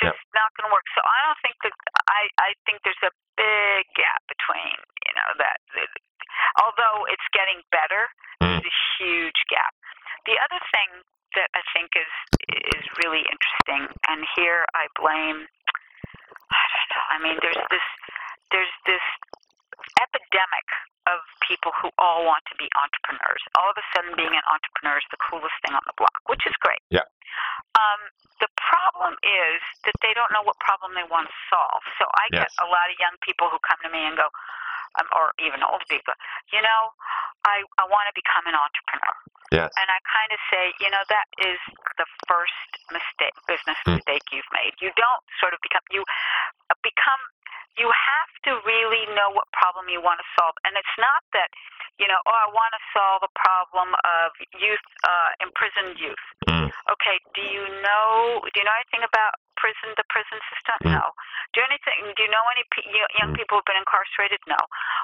just 0.00 0.20
yep. 0.20 0.36
not 0.36 0.52
going 0.56 0.68
to 0.68 0.72
work. 0.72 0.84
So 0.96 1.00
I 1.04 1.18
don't 1.28 1.40
think 1.44 1.56
that 1.64 1.74
I 2.08 2.22
I 2.40 2.50
think 2.64 2.80
there's 2.84 3.04
a 3.04 3.12
big 3.36 3.84
gap 3.96 4.24
between 4.28 4.76
you 5.08 5.14
know 5.16 5.30
that 5.40 5.58
although 6.64 7.04
it's 7.08 7.28
getting 7.36 7.60
better, 7.72 8.08
mm. 8.40 8.48
there's 8.48 8.64
a 8.64 8.76
huge 9.00 9.40
gap. 9.52 9.72
The 10.24 10.38
other 10.40 10.60
thing 10.72 10.90
that 11.36 11.48
I 11.56 11.62
think 11.72 11.92
is 11.96 12.12
is 12.72 12.84
really 13.04 13.24
interesting, 13.24 13.88
and 14.08 14.24
here 14.36 14.64
I 14.76 14.88
blame. 14.96 15.48
I 17.12 17.20
don't 17.20 17.28
know. 17.28 17.28
I 17.28 17.28
mean, 17.28 17.36
there's 17.44 17.64
this 17.68 17.86
there's 18.48 18.74
this 18.88 19.04
epidemic 20.00 20.68
of 21.10 21.20
people 21.44 21.74
who 21.76 21.90
all 21.98 22.24
want 22.24 22.46
to 22.46 22.56
be 22.56 22.70
entrepreneurs. 22.78 23.42
All 23.58 23.68
of 23.68 23.76
a 23.76 23.84
sudden, 23.92 24.14
being 24.14 24.32
an 24.32 24.46
entrepreneur 24.46 24.96
is 24.96 25.08
the 25.10 25.18
coolest 25.18 25.54
thing 25.66 25.74
on 25.74 25.82
the 25.84 25.96
block, 25.98 26.14
which 26.30 26.46
is 26.46 26.54
great. 26.62 26.80
Yeah. 26.94 27.04
Um, 27.74 28.00
the 28.38 28.50
problem 28.58 29.18
is 29.24 29.58
that 29.84 29.96
they 30.00 30.14
don't 30.14 30.30
know 30.30 30.44
what 30.46 30.58
problem 30.62 30.94
they 30.94 31.06
want 31.06 31.26
to 31.26 31.36
solve. 31.50 31.82
So 31.98 32.06
I 32.06 32.30
yes. 32.30 32.46
get 32.46 32.50
a 32.62 32.68
lot 32.70 32.86
of 32.90 32.96
young 33.02 33.16
people 33.20 33.50
who 33.50 33.58
come 33.66 33.80
to 33.82 33.90
me 33.90 34.04
and 34.04 34.14
go, 34.14 34.30
um, 35.00 35.08
or 35.16 35.34
even 35.42 35.64
older 35.64 35.86
people, 35.88 36.14
you 36.52 36.60
know, 36.62 36.82
I 37.42 37.66
I 37.82 37.84
want 37.90 38.06
to 38.06 38.14
become 38.14 38.46
an 38.46 38.54
entrepreneur. 38.54 39.16
Yes. 39.52 39.68
And 39.76 39.88
I 39.92 40.00
kind 40.08 40.30
of 40.32 40.40
say, 40.48 40.64
you 40.80 40.88
know, 40.88 41.04
that 41.12 41.28
is 41.36 41.60
the 42.00 42.08
first 42.24 42.70
mistake, 42.88 43.36
business 43.44 43.76
mm. 43.84 44.00
mistake 44.00 44.24
you've 44.32 44.48
made. 44.56 44.72
You 44.80 44.88
don't 44.96 45.24
sort 45.36 45.52
of 45.52 45.60
become 45.60 45.84
you 45.92 46.02
uh, 46.72 46.78
become 46.80 47.20
you 47.76 47.88
have 47.88 48.32
to 48.44 48.52
really 48.68 49.08
know 49.16 49.32
what 49.32 49.48
problem 49.56 49.88
you 49.88 50.00
want 50.00 50.20
to 50.20 50.28
solve. 50.36 50.56
And 50.68 50.76
it's 50.76 50.96
not 51.00 51.24
that, 51.32 51.48
you 51.96 52.04
know, 52.04 52.20
oh, 52.28 52.36
I 52.36 52.48
want 52.52 52.72
to 52.76 52.82
solve 52.92 53.20
a 53.24 53.32
problem 53.32 53.96
of 54.04 54.28
youth, 54.60 54.84
uh, 55.04 55.30
imprisoned 55.40 55.96
youth. 55.96 56.26
Mm. 56.48 56.68
Okay, 56.68 57.16
do 57.32 57.40
you 57.40 57.64
know, 57.80 58.44
do 58.44 58.56
you 58.60 58.66
know 58.66 58.76
anything 58.76 59.04
about 59.04 59.40
prison, 59.56 59.96
the 59.96 60.04
prison 60.12 60.36
system? 60.52 60.76
Mm. 60.84 61.00
No. 61.00 61.04
Do 61.52 61.60
you 61.60 61.68
anything? 61.68 62.00
Do 62.16 62.20
you 62.24 62.32
know 62.32 62.44
any 62.56 62.64
young 63.20 63.32
mm. 63.32 63.38
people 63.38 63.60
who've 63.60 63.68
been 63.68 63.80
incarcerated? 63.80 64.40
No. 64.48 64.58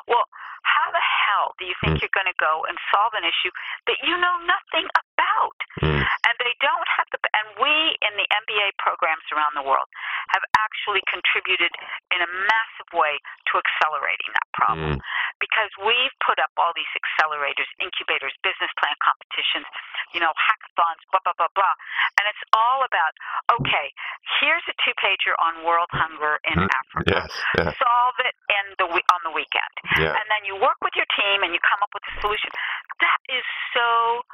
Well, 0.09 0.25
how 0.65 0.89
the 0.93 1.05
hell 1.05 1.53
do 1.61 1.69
you 1.69 1.77
think 1.81 1.97
mm. 1.97 2.01
you're 2.01 2.17
going 2.17 2.29
to 2.29 2.39
go 2.41 2.65
and 2.65 2.77
solve 2.89 3.13
an 3.17 3.25
issue 3.25 3.53
that 3.85 4.01
you 4.01 4.17
know 4.17 4.37
nothing 4.49 4.89
about? 5.29 5.59
Mm. 5.85 6.01
And 6.01 6.35
they 6.41 6.57
don't 6.65 6.89
have 6.97 7.07
the. 7.13 7.21
And 7.37 7.47
we 7.61 7.95
in 8.01 8.13
the 8.17 8.27
MBA 8.33 8.81
programs 8.81 9.25
around 9.31 9.53
the 9.55 9.63
world 9.63 9.87
have 10.33 10.43
actually 10.59 11.05
contributed 11.07 11.71
in 12.11 12.21
a 12.25 12.29
massive 12.29 12.89
way 12.97 13.21
to 13.53 13.61
accelerating 13.61 14.33
that 14.33 14.49
problem 14.57 14.99
mm. 14.99 15.01
because 15.39 15.71
we've 15.85 16.13
put 16.25 16.41
up 16.41 16.51
all 16.59 16.73
these 16.75 16.91
accelerators, 16.97 17.69
incubators, 17.79 18.35
business 18.43 18.73
plan 18.81 18.97
competitions, 19.05 19.69
you 20.13 20.21
know, 20.21 20.33
hackathons, 20.35 21.01
blah 21.13 21.23
blah 21.23 21.37
blah 21.37 21.53
blah, 21.55 21.75
and 22.19 22.25
it's 22.27 22.45
all 22.57 22.83
about 22.83 23.13
okay, 23.61 23.93
here's 24.41 24.65
a 24.67 24.75
two 24.83 24.95
pager 24.99 25.37
on 25.39 25.63
world 25.63 25.91
hunger 25.95 26.43
in 26.49 26.59
mm. 26.59 26.69
Africa. 26.69 27.23
Yes, 27.23 27.31
yes. 27.61 27.71
Solve 27.79 28.19
it 28.27 28.35
in 28.51 28.65
the 28.83 28.87
on 28.91 29.21
the 29.23 29.33
weekend, 29.33 29.75
yeah. 30.01 30.17
and 30.17 30.27
then 30.27 30.43
you 30.43 30.59
work 30.59 30.81
with 30.83 30.97
your 30.99 31.09
team 31.15 31.47
and 31.47 31.55
you 31.55 31.61
come 31.63 31.81
up 31.87 31.93
with 31.95 32.03
a 32.11 32.15
solution. 32.19 32.51
That 32.99 33.21
is 33.31 33.47
so 33.71 34.27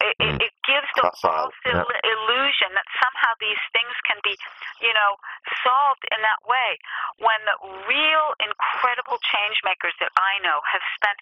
it, 0.00 0.16
it, 0.18 0.32
Mm. 0.32 0.40
it 0.40 0.54
gives 0.64 0.88
the 0.96 1.02
Facile, 1.12 1.52
false 1.52 1.90
illusion 2.04 2.72
that 2.72 2.88
somehow 3.02 3.32
these 3.40 3.60
things 3.72 3.92
can 4.08 4.18
be, 4.24 4.36
you 4.80 4.92
know, 4.96 5.16
solved 5.64 6.04
in 6.12 6.20
that 6.22 6.40
way. 6.48 6.78
When 7.20 7.40
the 7.44 7.56
real 7.84 8.26
incredible 8.40 9.18
change 9.20 9.60
makers 9.64 9.92
that 10.00 10.12
I 10.16 10.40
know 10.40 10.60
have 10.72 10.82
spent 10.96 11.18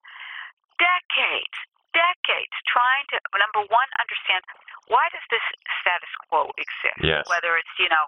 decades, 0.78 1.56
decades 1.94 2.54
trying 2.70 3.06
to 3.10 3.18
number 3.38 3.66
one 3.66 3.88
understand 3.98 4.44
why 4.88 5.04
does 5.12 5.24
this 5.28 5.44
status 5.82 6.08
quo 6.28 6.48
exist? 6.56 6.96
Yes. 7.02 7.28
Whether 7.28 7.56
it's 7.60 7.74
you 7.78 7.88
know, 7.92 8.06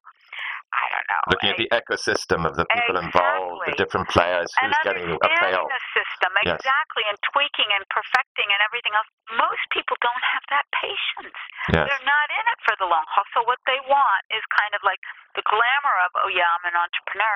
I 0.70 0.86
don't 0.94 1.06
know. 1.10 1.22
Looking 1.34 1.50
at 1.50 1.58
the 1.58 1.70
ecosystem 1.74 2.46
of 2.46 2.54
the 2.54 2.62
people 2.70 2.96
involved, 3.02 3.66
the 3.66 3.74
different 3.74 4.06
players, 4.06 4.46
and 4.62 4.70
who's 4.70 4.82
getting 4.86 5.06
a 5.10 5.18
payoff. 5.18 5.66
the 5.66 5.82
system 5.90 6.30
Yes. 6.46 6.56
exactly 6.62 7.04
and 7.10 7.18
tweaking 7.34 7.68
and 7.74 7.84
perfecting 7.90 8.48
and 8.48 8.60
everything 8.64 8.94
else. 8.96 9.10
Most 9.34 9.60
people 9.74 9.98
don't 10.00 10.24
have 10.32 10.44
that 10.54 10.66
patience. 10.72 11.36
Yes. 11.74 11.86
They're 11.90 12.08
not 12.08 12.28
in 12.32 12.44
it 12.48 12.58
for 12.64 12.74
the 12.80 12.88
long 12.88 13.04
haul. 13.10 13.26
So 13.34 13.42
what 13.44 13.60
they 13.66 13.78
want 13.84 14.22
is 14.30 14.42
kind 14.56 14.72
of 14.72 14.80
like 14.86 15.02
the 15.34 15.44
glamour 15.44 15.96
of, 16.06 16.10
oh 16.22 16.30
yeah, 16.32 16.48
I'm 16.48 16.66
an 16.70 16.78
entrepreneur, 16.78 17.34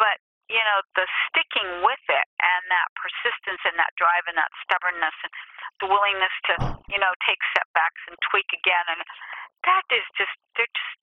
but 0.00 0.18
you 0.52 0.60
know 0.60 0.84
the 0.92 1.08
sticking 1.28 1.80
with 1.80 2.04
it 2.12 2.26
and 2.36 2.62
that 2.68 2.88
persistence 3.00 3.64
and 3.64 3.80
that 3.80 3.88
drive 3.96 4.28
and 4.28 4.36
that 4.36 4.52
stubbornness 4.60 5.16
and 5.24 5.32
the 5.80 5.88
willingness 5.88 6.36
to 6.44 6.52
you 6.92 7.00
know 7.00 7.08
take 7.24 7.40
setbacks 7.56 8.02
and 8.12 8.16
tweak 8.28 8.44
again 8.52 8.84
and 8.92 9.00
that 9.64 9.84
is 9.88 10.04
just 10.20 10.36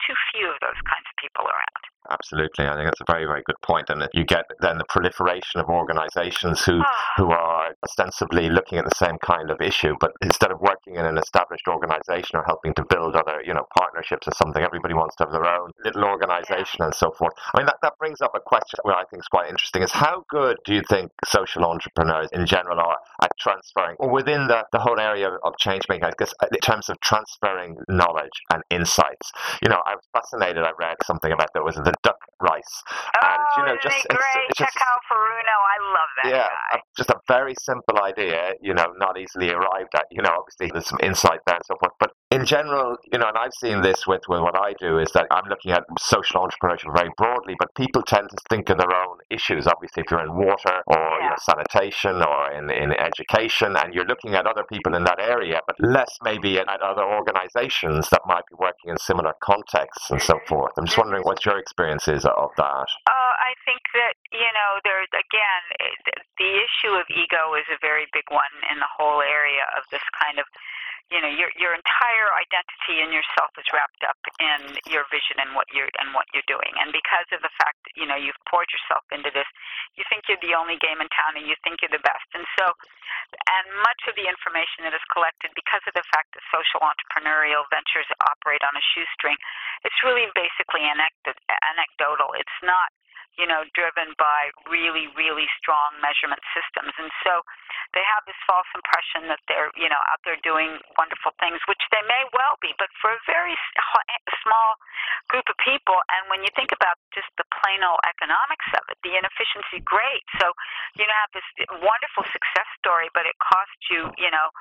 too 0.05 0.15
few 0.33 0.45
of 0.49 0.57
those 0.61 0.77
kinds 0.85 1.05
of 1.09 1.15
people 1.17 1.45
around. 1.49 1.83
Absolutely, 2.11 2.67
I 2.67 2.75
think 2.75 2.87
that's 2.87 3.01
a 3.01 3.11
very, 3.11 3.25
very 3.25 3.41
good 3.45 3.59
point. 3.61 3.89
And 3.89 4.07
you 4.13 4.25
get 4.25 4.45
then 4.59 4.77
the 4.77 4.85
proliferation 4.89 5.61
of 5.61 5.69
organisations 5.69 6.63
who 6.65 6.81
ah. 6.83 7.13
who 7.17 7.31
are 7.31 7.73
ostensibly 7.83 8.49
looking 8.49 8.77
at 8.77 8.85
the 8.85 8.95
same 8.95 9.17
kind 9.19 9.49
of 9.49 9.61
issue, 9.61 9.95
but 9.99 10.11
instead 10.21 10.51
of 10.51 10.59
working 10.59 10.95
in 10.95 11.05
an 11.05 11.17
established 11.17 11.67
organisation 11.67 12.35
or 12.35 12.43
helping 12.43 12.73
to 12.73 12.83
build 12.89 13.15
other, 13.15 13.41
you 13.45 13.53
know, 13.53 13.65
partnerships 13.77 14.27
or 14.27 14.33
something, 14.33 14.61
everybody 14.61 14.93
wants 14.93 15.15
to 15.15 15.23
have 15.23 15.31
their 15.31 15.45
own 15.45 15.71
little 15.85 16.03
organisation 16.03 16.83
and 16.83 16.93
so 16.93 17.11
forth. 17.11 17.33
I 17.53 17.59
mean, 17.59 17.65
that, 17.67 17.77
that 17.81 17.93
brings 17.97 18.19
up 18.21 18.31
a 18.35 18.39
question 18.39 18.79
which 18.83 18.95
I 18.95 19.05
think 19.09 19.23
is 19.23 19.27
quite 19.27 19.49
interesting: 19.49 19.83
is 19.83 19.91
how 19.91 20.25
good 20.29 20.57
do 20.65 20.73
you 20.73 20.81
think 20.89 21.11
social 21.25 21.63
entrepreneurs 21.63 22.27
in 22.33 22.45
general 22.45 22.79
are 22.79 22.97
at 23.23 23.31
transferring, 23.39 23.95
or 23.99 24.09
within 24.09 24.47
the, 24.47 24.65
the 24.73 24.79
whole 24.79 24.99
area 24.99 25.29
of 25.29 25.57
change 25.57 25.83
making? 25.87 26.05
I 26.05 26.11
guess 26.17 26.33
in 26.51 26.59
terms 26.59 26.89
of 26.89 26.99
transferring 26.99 27.77
knowledge 27.87 28.41
and 28.51 28.63
insights. 28.69 29.31
You 29.61 29.69
know, 29.69 29.81
I 29.85 29.95
was 29.95 30.05
fascinated. 30.13 30.63
I 30.63 30.71
read 30.79 30.97
something 31.05 31.31
about 31.31 31.49
there 31.53 31.63
was 31.63 31.75
the 31.75 31.93
duck 32.03 32.17
rice. 32.41 32.83
Oh, 32.89 33.19
and, 33.23 33.41
you 33.57 33.63
know, 33.65 33.77
oh, 33.77 33.83
just, 33.83 34.07
great? 34.07 34.45
It's, 34.49 34.59
it's 34.59 34.59
just, 34.59 34.77
Furuno, 34.77 35.55
I 35.55 35.77
love 35.93 36.11
that 36.23 36.29
yeah, 36.29 36.49
guy. 36.73 36.81
just 36.97 37.09
a 37.09 37.19
very 37.27 37.55
simple 37.61 37.99
idea, 38.01 38.53
you 38.61 38.73
know, 38.73 38.87
not 38.97 39.19
easily 39.19 39.49
arrived 39.51 39.93
at. 39.95 40.05
You 40.11 40.21
know, 40.21 40.31
obviously 40.37 40.71
there's 40.71 40.87
some 40.87 40.99
insight 41.01 41.39
there 41.45 41.55
and 41.55 41.65
so 41.65 41.75
forth, 41.79 41.93
but 41.99 42.11
in 42.31 42.45
general, 42.45 42.95
you 43.11 43.19
know, 43.19 43.27
and 43.27 43.37
I've 43.37 43.53
seen 43.53 43.81
this 43.81 44.07
with, 44.07 44.21
with 44.29 44.39
what 44.39 44.55
I 44.57 44.73
do, 44.79 44.99
is 44.99 45.11
that 45.11 45.27
I'm 45.31 45.49
looking 45.49 45.71
at 45.71 45.83
social 45.99 46.41
entrepreneurship 46.41 46.95
very 46.95 47.09
broadly, 47.17 47.55
but 47.59 47.75
people 47.75 48.01
tend 48.01 48.29
to 48.29 48.37
think 48.49 48.69
of 48.69 48.77
their 48.77 48.95
own 48.95 49.17
issues. 49.29 49.67
Obviously, 49.67 50.03
if 50.03 50.11
you're 50.11 50.23
in 50.23 50.33
water 50.33 50.81
or 50.87 50.95
yeah. 50.97 51.23
you 51.23 51.29
know, 51.29 51.35
sanitation 51.43 52.23
or 52.23 52.51
in, 52.51 52.71
in 52.71 52.93
education, 52.93 53.75
and 53.75 53.93
you're 53.93 54.05
looking 54.05 54.33
at 54.33 54.47
other 54.47 54.63
people 54.63 54.95
in 54.95 55.03
that 55.03 55.19
area, 55.19 55.59
but 55.67 55.75
less 55.79 56.17
maybe 56.23 56.57
at, 56.57 56.71
at 56.71 56.81
other 56.81 57.03
organizations 57.03 58.09
that 58.09 58.21
might 58.25 58.47
be 58.49 58.55
working 58.57 58.89
in 58.89 58.97
similar 58.97 59.33
contexts 59.43 60.09
and 60.09 60.21
so 60.21 60.39
forth. 60.47 60.71
I'm 60.77 60.85
just 60.85 60.97
wondering 60.97 61.23
what 61.23 61.45
your 61.45 61.59
experience 61.59 62.07
is 62.07 62.23
of 62.23 62.49
that. 62.55 62.87
Uh, 63.11 63.33
I 63.43 63.51
think 63.67 63.83
that, 63.93 64.15
you 64.31 64.51
know, 64.55 64.79
there's, 64.87 65.11
again, 65.11 65.63
the 66.39 66.51
issue 66.63 66.95
of 66.95 67.03
ego 67.11 67.59
is 67.59 67.67
a 67.67 67.77
very 67.81 68.07
big 68.13 68.25
one 68.31 68.55
in 68.71 68.79
the 68.79 68.87
whole 68.87 69.19
area 69.19 69.67
of 69.75 69.83
this 69.91 70.03
kind 70.15 70.39
of 70.39 70.45
you 71.09 71.19
know 71.23 71.31
your 71.31 71.49
your 71.57 71.73
entire 71.73 72.29
identity 72.37 73.01
and 73.01 73.09
yourself 73.09 73.49
is 73.57 73.65
wrapped 73.73 74.03
up 74.05 74.19
in 74.37 74.77
your 74.91 75.07
vision 75.09 75.41
and 75.41 75.57
what 75.57 75.65
you're 75.73 75.89
and 75.97 76.13
what 76.13 76.29
you're 76.35 76.45
doing. 76.45 76.71
And 76.77 76.93
because 76.93 77.27
of 77.33 77.41
the 77.41 77.53
fact 77.57 77.81
that 77.87 77.95
you 77.97 78.05
know 78.05 78.19
you've 78.19 78.39
poured 78.45 78.69
yourself 78.69 79.07
into 79.09 79.33
this 79.33 79.47
you 79.97 80.03
think 80.07 80.29
you're 80.29 80.41
the 80.43 80.55
only 80.55 80.77
game 80.79 81.01
in 81.01 81.09
town 81.11 81.35
and 81.35 81.47
you 81.47 81.57
think 81.65 81.81
you're 81.81 81.93
the 81.93 82.03
best. 82.05 82.27
And 82.37 82.45
so 82.59 82.75
and 83.31 83.65
much 83.81 84.01
of 84.11 84.13
the 84.19 84.27
information 84.27 84.83
that 84.85 84.95
is 84.95 85.03
collected 85.11 85.55
because 85.55 85.83
of 85.87 85.95
the 85.95 86.05
fact 86.11 86.35
that 86.35 86.43
social 86.51 86.83
entrepreneurial 86.83 87.63
ventures 87.71 88.07
operate 88.27 88.61
on 88.61 88.75
a 88.75 88.83
shoestring 88.93 89.39
it's 89.83 89.97
really 90.05 90.29
basically 90.37 90.85
anecdotal. 90.85 92.37
It's 92.37 92.59
not 92.61 92.93
you 93.39 93.47
know, 93.47 93.63
driven 93.71 94.11
by 94.19 94.51
really, 94.67 95.07
really 95.15 95.47
strong 95.55 95.95
measurement 96.03 96.43
systems. 96.51 96.91
And 96.99 97.09
so 97.23 97.41
they 97.95 98.03
have 98.03 98.23
this 98.27 98.37
false 98.43 98.67
impression 98.75 99.31
that 99.31 99.39
they're, 99.47 99.71
you 99.75 99.87
know, 99.87 99.99
out 100.11 100.19
there 100.27 100.39
doing 100.43 100.79
wonderful 100.99 101.31
things, 101.39 101.59
which 101.67 101.81
they 101.91 102.03
may 102.07 102.23
well 102.35 102.59
be, 102.59 102.75
but 102.75 102.91
for 102.99 103.11
a 103.11 103.21
very 103.27 103.55
eh, 103.55 104.23
small 104.43 104.79
group 105.31 105.47
of 105.47 105.57
people. 105.63 105.95
And 106.11 106.27
when 106.27 106.43
you 106.43 106.51
think 106.55 106.75
about 106.75 106.99
just 107.15 107.31
the 107.39 107.47
plain 107.61 107.83
old 107.83 107.99
economics 108.03 108.67
of 108.75 108.83
it, 108.91 108.99
the 109.03 109.15
inefficiency, 109.15 109.79
great. 109.83 110.23
So 110.39 110.51
you 110.99 111.07
know, 111.07 111.15
have 111.15 111.33
this 111.35 111.47
wonderful 111.79 112.27
success 112.27 112.67
story, 112.79 113.07
but 113.15 113.23
it 113.23 113.35
costs 113.39 113.83
you, 113.91 114.11
you 114.19 114.31
know, 114.31 114.51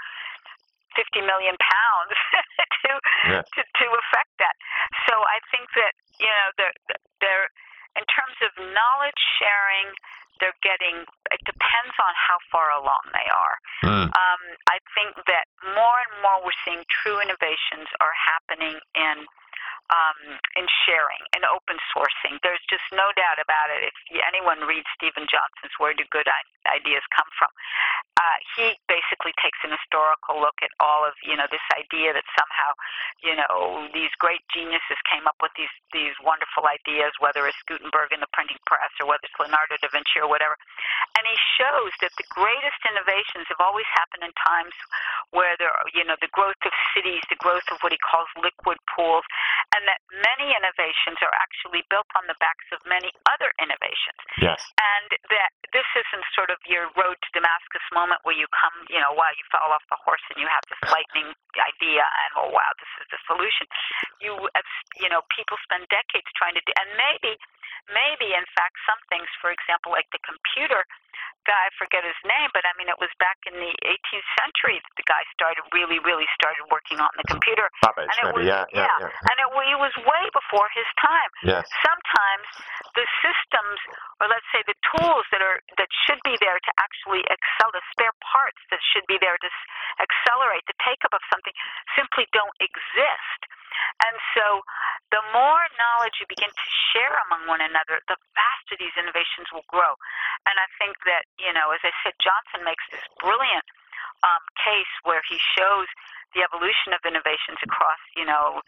50 0.98 1.22
million 1.22 1.54
pounds 1.58 2.14
to, 2.82 2.90
yeah. 3.30 3.42
to 3.46 3.60
to 3.62 3.86
affect 3.94 4.32
that. 4.42 4.56
So 5.06 5.14
I 5.14 5.38
think 5.54 5.70
that 5.78 5.94
you 6.18 6.30
know 6.30 6.46
they're 6.58 6.76
they're 7.22 7.48
in 7.98 8.04
terms 8.06 8.38
of 8.42 8.50
knowledge 8.58 9.22
sharing, 9.38 9.94
they're 10.40 10.56
getting, 10.64 11.04
it 11.30 11.42
depends 11.44 11.94
on 12.00 12.12
how 12.16 12.40
far 12.48 12.72
along 12.72 13.04
they 13.12 13.28
are. 13.28 13.56
Mm. 13.84 14.08
Um, 14.08 14.42
I 14.72 14.80
think 14.96 15.14
that 15.28 15.44
more 15.76 15.98
and 16.08 16.12
more 16.24 16.40
we're 16.40 16.60
seeing 16.64 16.80
true 16.88 17.20
innovations 17.20 17.86
are 18.00 18.16
happening 18.16 18.80
in 18.96 19.28
um, 19.90 20.38
in 20.54 20.66
sharing 20.86 21.22
and 21.34 21.42
open 21.50 21.76
sourcing. 21.90 22.38
There's 22.46 22.62
just 22.70 22.86
no 22.94 23.10
doubt 23.18 23.42
about 23.42 23.68
it. 23.74 23.90
If 23.90 24.22
anyone 24.22 24.62
reads 24.62 24.86
Steven 24.94 25.26
Johnson's 25.26 25.74
Where 25.82 25.94
Do 25.94 26.06
Good 26.14 26.30
Ideas 26.70 27.02
Come 27.10 27.30
From, 27.34 27.50
uh, 28.20 28.38
he 28.54 28.76
basically 28.86 29.34
takes 29.42 29.58
an 29.66 29.74
historical 29.74 30.38
look 30.38 30.60
at 30.62 30.70
all 30.78 31.08
of 31.08 31.16
you 31.24 31.34
know 31.34 31.48
this 31.48 31.64
idea 31.72 32.12
that 32.12 32.26
somehow 32.36 32.70
you 33.24 33.34
know 33.34 33.88
these 33.96 34.12
great 34.20 34.44
geniuses 34.52 34.98
came 35.08 35.24
up 35.24 35.40
with 35.40 35.50
these 35.56 35.72
these 35.90 36.14
wonderful 36.20 36.68
ideas, 36.68 37.16
whether 37.18 37.48
it's 37.48 37.58
Gutenberg 37.64 38.12
in 38.12 38.20
the 38.20 38.30
printing 38.36 38.60
press 38.68 38.92
or 39.00 39.08
whether 39.08 39.24
it's 39.24 39.38
Leonardo 39.40 39.74
da 39.80 39.88
Vinci 39.88 40.20
or 40.20 40.28
whatever. 40.28 40.54
And 41.16 41.24
he 41.24 41.36
shows 41.56 41.92
that 42.04 42.12
the 42.20 42.28
greatest 42.28 42.80
innovations 42.86 43.48
have 43.48 43.58
always 43.58 43.88
happened 43.96 44.22
in 44.22 44.32
times 44.36 44.76
where 45.32 45.56
there 45.56 45.72
are, 45.72 45.88
you 45.96 46.04
know 46.04 46.20
the 46.20 46.30
growth 46.36 46.60
of 46.68 46.74
cities, 46.92 47.24
the 47.32 47.40
growth 47.40 47.66
of 47.72 47.80
what 47.80 47.90
he 47.90 48.00
calls 48.04 48.28
liquid 48.36 48.76
pools, 48.92 49.24
and 49.72 49.79
and 49.80 49.88
that 49.88 50.04
many 50.12 50.52
innovations 50.52 51.16
are 51.24 51.32
actually 51.40 51.80
built 51.88 52.04
on 52.12 52.28
the 52.28 52.36
backs 52.36 52.68
of 52.68 52.84
many 52.84 53.08
other 53.32 53.48
innovations. 53.56 54.20
Yes. 54.36 54.60
And 54.76 55.08
that 55.32 55.56
this 55.72 55.88
isn't 55.96 56.26
sort 56.36 56.52
of 56.52 56.60
your 56.68 56.92
road 57.00 57.16
to 57.16 57.28
Damascus 57.32 57.80
moment 57.96 58.20
where 58.28 58.36
you 58.36 58.44
come, 58.52 58.76
you 58.92 59.00
know, 59.00 59.16
while 59.16 59.32
you 59.32 59.44
fall 59.48 59.72
off 59.72 59.82
the 59.88 59.96
horse 59.96 60.20
and 60.28 60.36
you 60.36 60.44
have 60.52 60.60
this 60.68 60.84
lightning 60.92 61.32
idea 61.56 62.04
and 62.04 62.30
oh 62.36 62.52
wow, 62.52 62.70
this 62.76 62.92
is 63.00 63.08
the 63.08 63.20
solution. 63.24 63.64
You, 64.20 64.36
you 65.00 65.08
know, 65.08 65.24
people 65.32 65.56
spend 65.64 65.88
decades 65.88 66.28
trying 66.36 66.60
to 66.60 66.62
do, 66.68 66.76
and 66.76 66.92
maybe, 67.00 67.40
maybe 67.88 68.36
in 68.36 68.46
fact, 68.52 68.76
some 68.84 69.00
things, 69.08 69.28
for 69.40 69.48
example, 69.48 69.92
like 69.92 70.08
the 70.12 70.22
computer 70.22 70.84
guy, 71.48 71.56
I 71.56 71.72
forget 71.80 72.04
his 72.04 72.16
name, 72.24 72.52
but 72.52 72.64
I 72.68 72.72
mean, 72.76 72.88
it 72.92 73.00
was 73.00 73.08
back 73.16 73.40
in 73.48 73.56
the 73.56 73.72
18th 73.84 74.28
century 74.36 74.76
that 74.80 74.94
the 74.96 75.06
guy 75.08 75.22
started 75.32 75.64
really, 75.72 75.96
really 76.04 76.28
started 76.36 76.68
working 76.68 77.00
on 77.00 77.08
the 77.16 77.24
computer. 77.28 77.72
Babbage, 77.80 78.12
and 78.12 78.16
it 78.20 78.24
maybe, 78.36 78.44
was, 78.44 78.46
yeah, 78.46 78.64
yeah, 78.72 78.84
yeah, 78.84 79.08
yeah. 79.08 79.28
And 79.30 79.36
it, 79.40 79.48
it 79.48 79.78
was 79.80 79.94
way 80.04 80.24
before 80.36 80.68
his 80.76 80.88
time. 81.00 81.30
Yes. 81.44 81.64
Sometimes 81.80 82.46
the 82.92 83.06
systems, 83.24 83.78
or 84.20 84.28
let's 84.28 84.46
say 84.52 84.60
the 84.68 84.76
tools 84.96 85.24
that 85.32 85.40
are 85.40 85.64
that 85.80 85.88
should 86.04 86.20
be 86.26 86.36
there 86.40 86.60
to 86.60 86.72
actually 86.76 87.24
excel, 87.28 87.72
the 87.72 87.84
spare 87.96 88.14
parts 88.20 88.60
that 88.68 88.80
should 88.92 89.06
be 89.08 89.16
there 89.20 89.40
to 89.40 89.50
accelerate 90.00 90.64
the 90.68 90.76
take 90.84 91.00
up 91.08 91.16
of 91.16 91.22
something, 91.32 91.54
simply 91.96 92.28
don't 92.36 92.54
exist. 92.60 93.40
And 94.04 94.16
so 94.36 94.64
the 95.10 95.22
more 95.34 95.62
knowledge 95.74 96.22
you 96.22 96.26
begin 96.30 96.50
to 96.50 96.66
share 96.94 97.18
among 97.26 97.50
one 97.50 97.62
another, 97.62 97.98
the 98.06 98.18
faster 98.34 98.78
these 98.78 98.94
innovations 98.94 99.50
will 99.50 99.66
grow. 99.66 99.98
And 100.46 100.54
I 100.54 100.66
think 100.78 100.98
that, 101.06 101.26
you 101.38 101.50
know, 101.50 101.74
as 101.74 101.82
I 101.82 101.90
said, 102.02 102.14
Johnson 102.22 102.62
makes 102.62 102.82
this 102.94 103.02
brilliant 103.18 103.66
um, 104.22 104.42
case 104.54 104.90
where 105.02 105.22
he 105.26 105.38
shows 105.58 105.90
the 106.34 106.46
evolution 106.46 106.94
of 106.94 107.02
innovations 107.02 107.58
across, 107.66 107.98
you 108.14 108.22
know, 108.22 108.62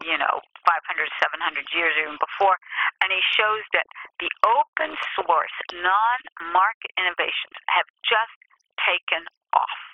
you 0.00 0.16
know, 0.16 0.40
500, 0.64 1.12
700 1.20 1.76
years, 1.76 1.92
or 2.00 2.08
even 2.08 2.16
before, 2.16 2.56
and 3.04 3.12
he 3.12 3.20
shows 3.36 3.60
that 3.76 3.84
the 4.16 4.32
open 4.48 4.96
source, 5.12 5.52
non-market 5.76 6.92
innovations 6.96 7.52
have 7.68 7.84
just 8.00 8.32
taken 8.80 9.28
off 9.52 9.91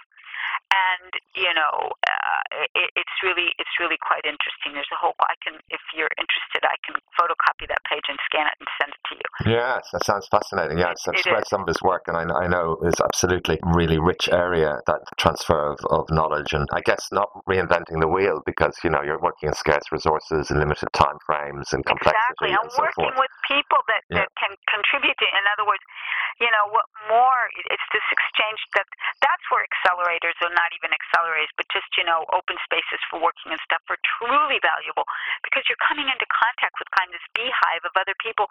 and 0.68 1.10
you 1.34 1.52
know 1.54 1.92
uh, 2.06 2.66
it, 2.74 2.90
it's 2.96 3.16
really 3.22 3.54
it's 3.58 3.74
really 3.80 3.98
quite 4.00 4.24
interesting. 4.24 4.74
There's 4.74 4.90
a 4.92 5.00
whole 5.00 5.16
I 5.20 5.34
can 5.42 5.58
if 5.70 5.82
you're 5.94 6.12
interested 6.18 6.62
I 6.64 6.76
can 6.84 6.96
photocopy 7.18 7.68
that 7.68 7.82
page 7.88 8.04
and 8.08 8.18
scan 8.26 8.46
it 8.46 8.56
and 8.60 8.68
send 8.78 8.90
it 8.92 9.02
to 9.08 9.14
you. 9.16 9.28
Yes, 9.58 9.86
that 9.92 10.04
sounds 10.04 10.26
fascinating. 10.30 10.78
Yes, 10.78 11.00
I've 11.06 11.20
read 11.26 11.46
some 11.46 11.62
of 11.62 11.68
his 11.68 11.80
work 11.82 12.06
and 12.06 12.16
I, 12.16 12.24
I 12.26 12.46
know 12.46 12.78
it's 12.82 13.00
absolutely 13.00 13.58
really 13.74 13.98
rich 13.98 14.28
area 14.32 14.78
that 14.86 15.00
transfer 15.18 15.72
of, 15.72 15.78
of 15.90 16.06
knowledge 16.10 16.52
and 16.52 16.66
I 16.72 16.80
guess 16.80 17.08
not 17.12 17.28
reinventing 17.48 18.00
the 18.00 18.08
wheel 18.08 18.42
because 18.44 18.76
you 18.82 18.90
know 18.90 19.02
you're 19.02 19.20
working 19.20 19.48
in 19.48 19.54
scarce 19.54 19.84
resources 19.90 20.50
and 20.50 20.58
limited 20.58 20.88
time 20.92 21.18
frames 21.24 21.72
and 21.72 21.84
complexity. 21.84 22.18
Exactly, 22.18 22.52
I'm 22.54 22.70
so 22.70 22.82
working 22.82 23.10
forth. 23.14 23.28
with 23.28 23.34
people 23.48 23.80
that, 23.88 24.02
yeah. 24.10 24.24
that 24.24 24.30
can 24.36 24.52
contribute 24.68 25.16
to. 25.18 25.26
In 25.26 25.44
other 25.54 25.66
words, 25.66 25.82
you 26.40 26.50
know 26.54 26.70
what 26.70 26.86
more? 27.10 27.50
It's 27.70 27.88
this 27.90 28.06
exchange 28.14 28.60
that 28.78 28.86
that's 29.22 29.44
where 29.50 29.64
accelerators 29.66 30.38
not 30.52 30.70
even 30.76 30.92
accelerators, 30.92 31.52
but 31.56 31.66
just, 31.72 31.88
you 31.96 32.04
know, 32.04 32.24
open 32.34 32.56
spaces 32.64 33.00
for 33.08 33.20
working 33.20 33.52
and 33.52 33.60
stuff 33.64 33.82
are 33.88 34.00
truly 34.18 34.58
valuable 34.60 35.04
because 35.44 35.66
you're 35.66 35.80
coming 35.84 36.06
into 36.06 36.26
contact 36.28 36.76
with 36.80 36.88
kind 36.94 37.08
of 37.10 37.16
this 37.18 37.28
beehive 37.34 37.82
of 37.84 37.94
other 37.96 38.14
people. 38.22 38.46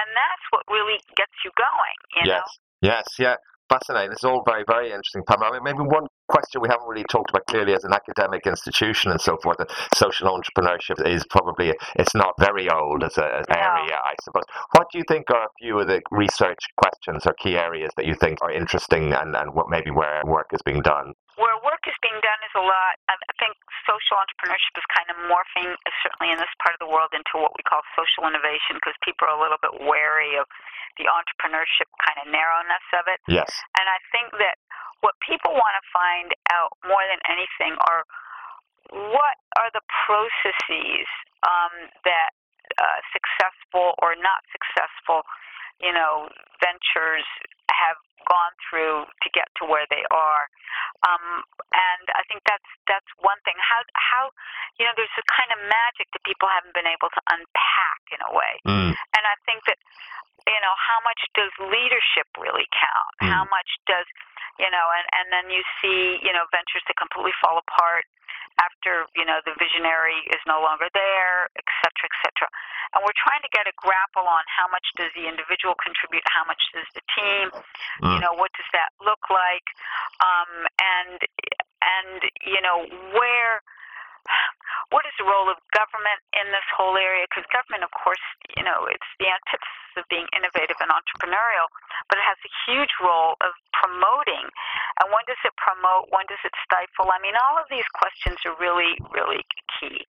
And 0.00 0.08
that's 0.14 0.44
what 0.54 0.64
really 0.70 0.98
gets 1.14 1.34
you 1.44 1.52
going, 1.54 1.98
you 2.20 2.22
yes. 2.30 2.40
know? 2.40 2.48
Yes, 2.80 3.06
yeah 3.18 3.36
fascinating. 3.68 4.12
It's 4.12 4.24
all 4.24 4.42
very, 4.46 4.64
very 4.66 4.86
interesting, 4.86 5.22
Pamela. 5.26 5.50
I 5.50 5.52
mean, 5.54 5.64
maybe 5.64 5.80
one 5.80 6.06
question 6.28 6.60
we 6.60 6.68
haven't 6.68 6.88
really 6.88 7.04
talked 7.10 7.30
about 7.30 7.46
clearly 7.46 7.74
as 7.74 7.84
an 7.84 7.92
academic 7.92 8.46
institution 8.46 9.10
and 9.10 9.20
so 9.20 9.36
forth. 9.42 9.58
That 9.58 9.70
social 9.94 10.28
entrepreneurship 10.28 11.06
is 11.06 11.24
probably 11.30 11.74
it's 11.96 12.14
not 12.14 12.34
very 12.38 12.68
old 12.70 13.04
as 13.04 13.16
an 13.16 13.44
area, 13.50 13.96
I 13.96 14.14
suppose. 14.22 14.44
What 14.72 14.88
do 14.92 14.98
you 14.98 15.04
think 15.08 15.30
are 15.30 15.44
a 15.44 15.54
few 15.60 15.78
of 15.78 15.88
the 15.88 16.00
research 16.10 16.58
questions 16.76 17.26
or 17.26 17.34
key 17.34 17.56
areas 17.56 17.90
that 17.96 18.06
you 18.06 18.14
think 18.14 18.38
are 18.42 18.50
interesting, 18.50 19.12
and 19.12 19.34
and 19.36 19.54
what 19.54 19.68
maybe 19.68 19.90
where 19.90 20.22
work 20.24 20.48
is 20.52 20.62
being 20.62 20.82
done? 20.82 21.14
Where 21.36 21.56
work 21.60 21.84
is 21.84 21.96
being 22.00 22.16
done 22.24 22.40
is 22.48 22.54
a 22.56 22.64
lot. 22.64 22.96
I 23.12 23.16
think 23.36 23.52
social 23.84 24.16
entrepreneurship 24.16 24.72
is 24.76 24.86
kind 24.88 25.08
of 25.12 25.16
morphing, 25.28 25.76
certainly 26.00 26.32
in 26.32 26.40
this 26.40 26.52
part 26.64 26.72
of 26.72 26.80
the 26.80 26.88
world, 26.88 27.12
into 27.12 27.36
what 27.36 27.52
we 27.52 27.62
call 27.64 27.84
social 27.92 28.24
innovation 28.24 28.80
because 28.80 28.96
people 29.04 29.28
are 29.28 29.36
a 29.36 29.40
little 29.40 29.60
bit 29.60 29.84
wary 29.84 30.40
of 30.40 30.48
the 30.96 31.04
entrepreneurship 31.12 31.88
kind 32.08 32.24
of 32.24 32.32
narrowness 32.32 32.84
of 32.96 33.04
it. 33.08 33.20
Yes. 33.28 33.52
And 33.76 33.84
I 33.84 34.00
think 34.08 34.32
that 34.40 34.56
what 35.04 35.12
people 35.20 35.52
want 35.52 35.74
to 35.76 35.84
find 35.92 36.32
out 36.48 36.72
more 36.88 37.04
than 37.04 37.20
anything 37.28 37.76
are 37.84 38.08
what 38.88 39.36
are 39.60 39.68
the 39.76 39.84
processes 40.08 41.04
um, 41.44 41.92
that 42.08 42.32
uh, 42.80 43.00
successful 43.12 43.94
or 44.00 44.16
not 44.16 44.40
successful, 44.50 45.22
you 45.80 45.92
know, 45.92 46.32
ventures 46.64 47.26
have 47.68 47.98
gone 48.24 48.54
through 48.66 49.04
to 49.22 49.28
get 49.36 49.46
to 49.60 49.68
where 49.68 49.84
they 49.92 50.02
are. 50.08 50.44
Um, 51.04 51.44
and 51.72 52.06
I 52.16 52.24
think 52.26 52.42
that's 52.48 52.66
that's 52.88 53.08
one 53.20 53.38
thing. 53.44 53.56
How 53.60 53.84
how 53.94 54.32
you 54.80 54.88
know 54.88 54.94
there's 54.96 55.12
a 55.20 55.26
kind 55.28 55.52
of 55.52 55.60
magic 55.68 56.08
that 56.16 56.22
people 56.24 56.48
haven't 56.48 56.72
been 56.72 56.88
able 56.88 57.12
to 57.12 57.22
unpack 57.30 58.00
in 58.10 58.20
a 58.24 58.30
way. 58.32 58.54
Mm. 58.64 58.92
And 58.96 59.24
I 59.24 59.36
think 59.44 59.64
that 59.68 59.78
you 60.48 60.60
know 60.64 60.74
how 60.74 60.98
much 61.04 61.20
does 61.36 61.52
leadership 61.60 62.28
really 62.40 62.66
count? 62.72 63.14
Mm. 63.20 63.30
How 63.32 63.44
much 63.48 63.70
does 63.86 64.08
you 64.58 64.68
know? 64.72 64.86
And 64.96 65.06
and 65.22 65.26
then 65.30 65.46
you 65.52 65.62
see 65.80 66.18
you 66.24 66.32
know 66.32 66.48
ventures 66.50 66.84
that 66.88 66.96
completely 66.96 67.36
fall 67.38 67.60
apart 67.60 68.08
after 68.62 69.06
you 69.16 69.24
know 69.24 69.40
the 69.44 69.54
visionary 69.58 70.16
is 70.32 70.40
no 70.46 70.60
longer 70.60 70.88
there, 70.94 71.48
et 71.56 71.66
cetera, 71.82 72.06
et 72.08 72.16
cetera. 72.24 72.48
And 72.94 73.02
we're 73.04 73.16
trying 73.18 73.42
to 73.42 73.52
get 73.52 73.66
a 73.68 73.74
grapple 73.76 74.24
on 74.24 74.44
how 74.48 74.70
much 74.70 74.86
does 74.96 75.10
the 75.12 75.26
individual 75.28 75.74
contribute, 75.76 76.22
how 76.30 76.46
much 76.46 76.62
does 76.72 76.86
the 76.94 77.02
team, 77.12 77.50
you 78.00 78.16
Mm. 78.16 78.20
know, 78.22 78.32
what 78.38 78.52
does 78.56 78.68
that 78.72 78.94
look 79.02 79.28
like, 79.28 79.66
um, 80.22 80.66
and 80.80 81.18
and 81.82 82.18
you 82.44 82.60
know 82.60 82.84
where. 83.12 83.62
What 84.94 85.02
is 85.02 85.14
the 85.18 85.26
role 85.26 85.50
of 85.50 85.58
government 85.74 86.22
in 86.30 86.46
this 86.54 86.66
whole 86.70 86.94
area? 86.94 87.26
Because 87.26 87.42
government, 87.50 87.82
of 87.82 87.90
course, 87.90 88.22
you 88.54 88.62
know, 88.62 88.86
it's 88.86 89.10
the 89.18 89.26
antithesis 89.26 89.98
of 89.98 90.06
being 90.06 90.28
innovative 90.36 90.78
and 90.78 90.92
entrepreneurial, 90.92 91.66
but 92.06 92.20
it 92.20 92.26
has 92.28 92.38
a 92.46 92.52
huge 92.68 92.92
role 93.02 93.34
of 93.42 93.50
promoting. 93.74 94.46
And 95.02 95.10
when 95.10 95.24
does 95.26 95.40
it 95.42 95.56
promote? 95.58 96.12
When 96.14 96.28
does 96.30 96.40
it 96.46 96.54
stifle? 96.62 97.10
I 97.10 97.18
mean, 97.18 97.34
all 97.34 97.58
of 97.58 97.66
these 97.66 97.86
questions 97.98 98.38
are 98.46 98.54
really, 98.62 98.94
really 99.10 99.42
key. 99.80 100.06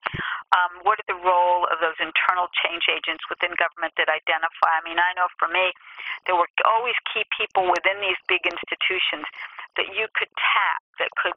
Um, 0.54 0.80
what 0.86 1.00
are 1.02 1.08
the 1.10 1.20
role 1.20 1.66
of 1.68 1.82
those 1.82 1.98
internal 1.98 2.48
change 2.62 2.86
agents 2.88 3.24
within 3.26 3.52
government 3.58 3.98
that 3.98 4.08
identify? 4.08 4.72
I 4.78 4.84
mean, 4.86 5.00
I 5.00 5.10
know 5.18 5.28
for 5.36 5.50
me, 5.50 5.74
there 6.24 6.36
were 6.38 6.48
always 6.64 6.96
key 7.10 7.26
people 7.34 7.68
within 7.68 8.00
these 8.00 8.16
big 8.30 8.44
institutions 8.46 9.26
that 9.76 9.92
you 9.92 10.08
could 10.16 10.30
tap 10.38 10.80
that 11.02 11.10
could 11.20 11.36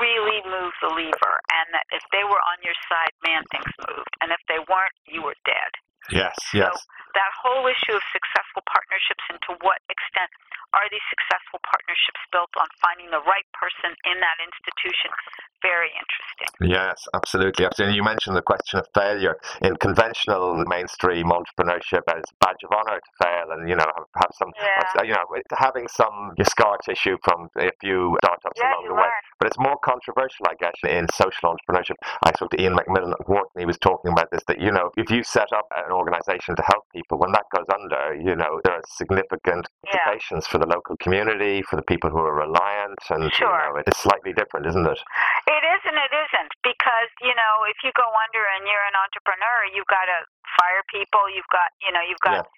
really 0.00 0.40
move 0.46 0.72
the 0.80 0.90
lever, 0.94 1.36
and 1.52 1.66
that 1.74 1.86
if 1.90 2.02
they 2.12 2.24
were 2.24 2.42
on 2.42 2.58
your 2.62 2.76
side, 2.88 3.12
man, 3.26 3.42
things 3.50 3.72
moved, 3.88 4.12
and 4.20 4.30
if 4.30 4.42
they 4.48 4.58
weren't, 4.70 4.96
you 5.06 5.22
were 5.22 5.36
dead. 5.44 5.70
Yes, 6.10 6.34
yes. 6.52 6.74
That 7.14 7.32
whole 7.36 7.64
issue 7.68 7.94
of 7.96 8.02
successful 8.12 8.62
partnerships 8.64 9.24
and 9.28 9.38
to 9.48 9.52
what 9.60 9.80
extent 9.92 10.30
are 10.72 10.88
these 10.88 11.04
successful 11.12 11.60
partnerships 11.60 12.20
built 12.32 12.48
on 12.56 12.64
finding 12.80 13.12
the 13.12 13.20
right 13.28 13.44
person 13.52 13.92
in 14.08 14.16
that 14.24 14.38
institution? 14.40 15.12
Very 15.60 15.92
interesting. 15.94 16.48
Yes, 16.64 16.96
absolutely. 17.14 17.64
absolutely. 17.68 17.94
You 17.96 18.02
mentioned 18.02 18.34
the 18.34 18.42
question 18.42 18.80
of 18.80 18.88
failure 18.96 19.36
in 19.60 19.76
conventional 19.76 20.64
mainstream 20.66 21.28
entrepreneurship 21.30 22.02
as 22.08 22.24
a 22.24 22.36
badge 22.40 22.62
of 22.64 22.72
honor 22.72 22.98
to 22.98 23.12
fail, 23.22 23.46
and 23.54 23.68
you 23.68 23.76
know 23.76 23.86
have, 23.94 24.08
have 24.16 24.32
some, 24.34 24.50
Yeah. 24.58 25.04
you 25.04 25.12
know, 25.14 25.26
having 25.54 25.86
some 25.88 26.32
scar 26.42 26.78
tissue 26.82 27.16
from 27.22 27.48
a 27.58 27.70
few 27.80 28.16
startups 28.24 28.58
Yeah, 28.58 28.72
along 28.72 28.88
the 28.88 28.94
way. 28.94 29.06
learn. 29.06 29.22
But 29.38 29.48
it's 29.48 29.58
more 29.58 29.76
controversial, 29.84 30.46
I 30.48 30.54
guess, 30.58 30.74
in 30.88 31.06
social 31.14 31.54
entrepreneurship. 31.54 31.94
I 32.24 32.32
spoke 32.32 32.50
to 32.52 32.60
Ian 32.62 32.74
MacMillan 32.76 33.12
at 33.12 33.28
Wharton. 33.28 33.58
He 33.58 33.66
was 33.66 33.78
talking 33.78 34.10
about 34.10 34.30
this 34.32 34.42
that 34.48 34.58
you 34.60 34.72
know 34.72 34.90
if 34.96 35.10
you 35.10 35.22
set 35.22 35.52
up 35.52 35.66
an 35.76 35.92
organization 35.92 36.56
to 36.56 36.62
help 36.62 36.84
people, 36.92 37.01
when 37.10 37.32
that 37.32 37.46
goes 37.54 37.66
under, 37.72 38.14
you 38.14 38.34
know 38.36 38.60
there 38.64 38.74
are 38.74 38.82
significant 38.86 39.66
Yeah. 39.84 39.92
implications 39.92 40.46
for 40.46 40.58
the 40.58 40.66
local 40.66 40.96
community, 40.98 41.62
for 41.62 41.76
the 41.76 41.82
people 41.82 42.10
who 42.10 42.18
are 42.18 42.34
reliant, 42.34 42.98
and 43.10 43.32
Sure. 43.32 43.48
you 43.48 43.74
know 43.74 43.82
it's 43.86 43.98
slightly 43.98 44.32
different, 44.32 44.66
isn't 44.66 44.86
it? 44.86 45.00
It 45.46 45.64
is 45.74 45.80
and 45.84 45.96
it 45.98 46.12
isn't 46.12 46.52
because 46.62 47.10
you 47.20 47.34
know 47.34 47.64
if 47.68 47.78
you 47.82 47.92
go 47.96 48.06
under 48.28 48.42
and 48.56 48.66
you're 48.66 48.86
an 48.88 48.96
entrepreneur, 48.96 49.66
you've 49.74 49.86
got 49.90 50.06
to 50.06 50.18
fire 50.58 50.82
people. 50.92 51.28
You've 51.30 51.48
got 51.52 51.72
you 51.80 51.92
know 51.92 52.00
you've 52.00 52.20
got. 52.20 52.44
Yeah. 52.44 52.48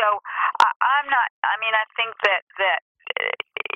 So 0.00 0.06
I, 0.60 0.68
I'm 0.98 1.06
not. 1.10 1.28
I 1.44 1.54
mean, 1.60 1.74
I 1.74 1.84
think 1.96 2.14
that 2.24 2.42
that 2.58 2.80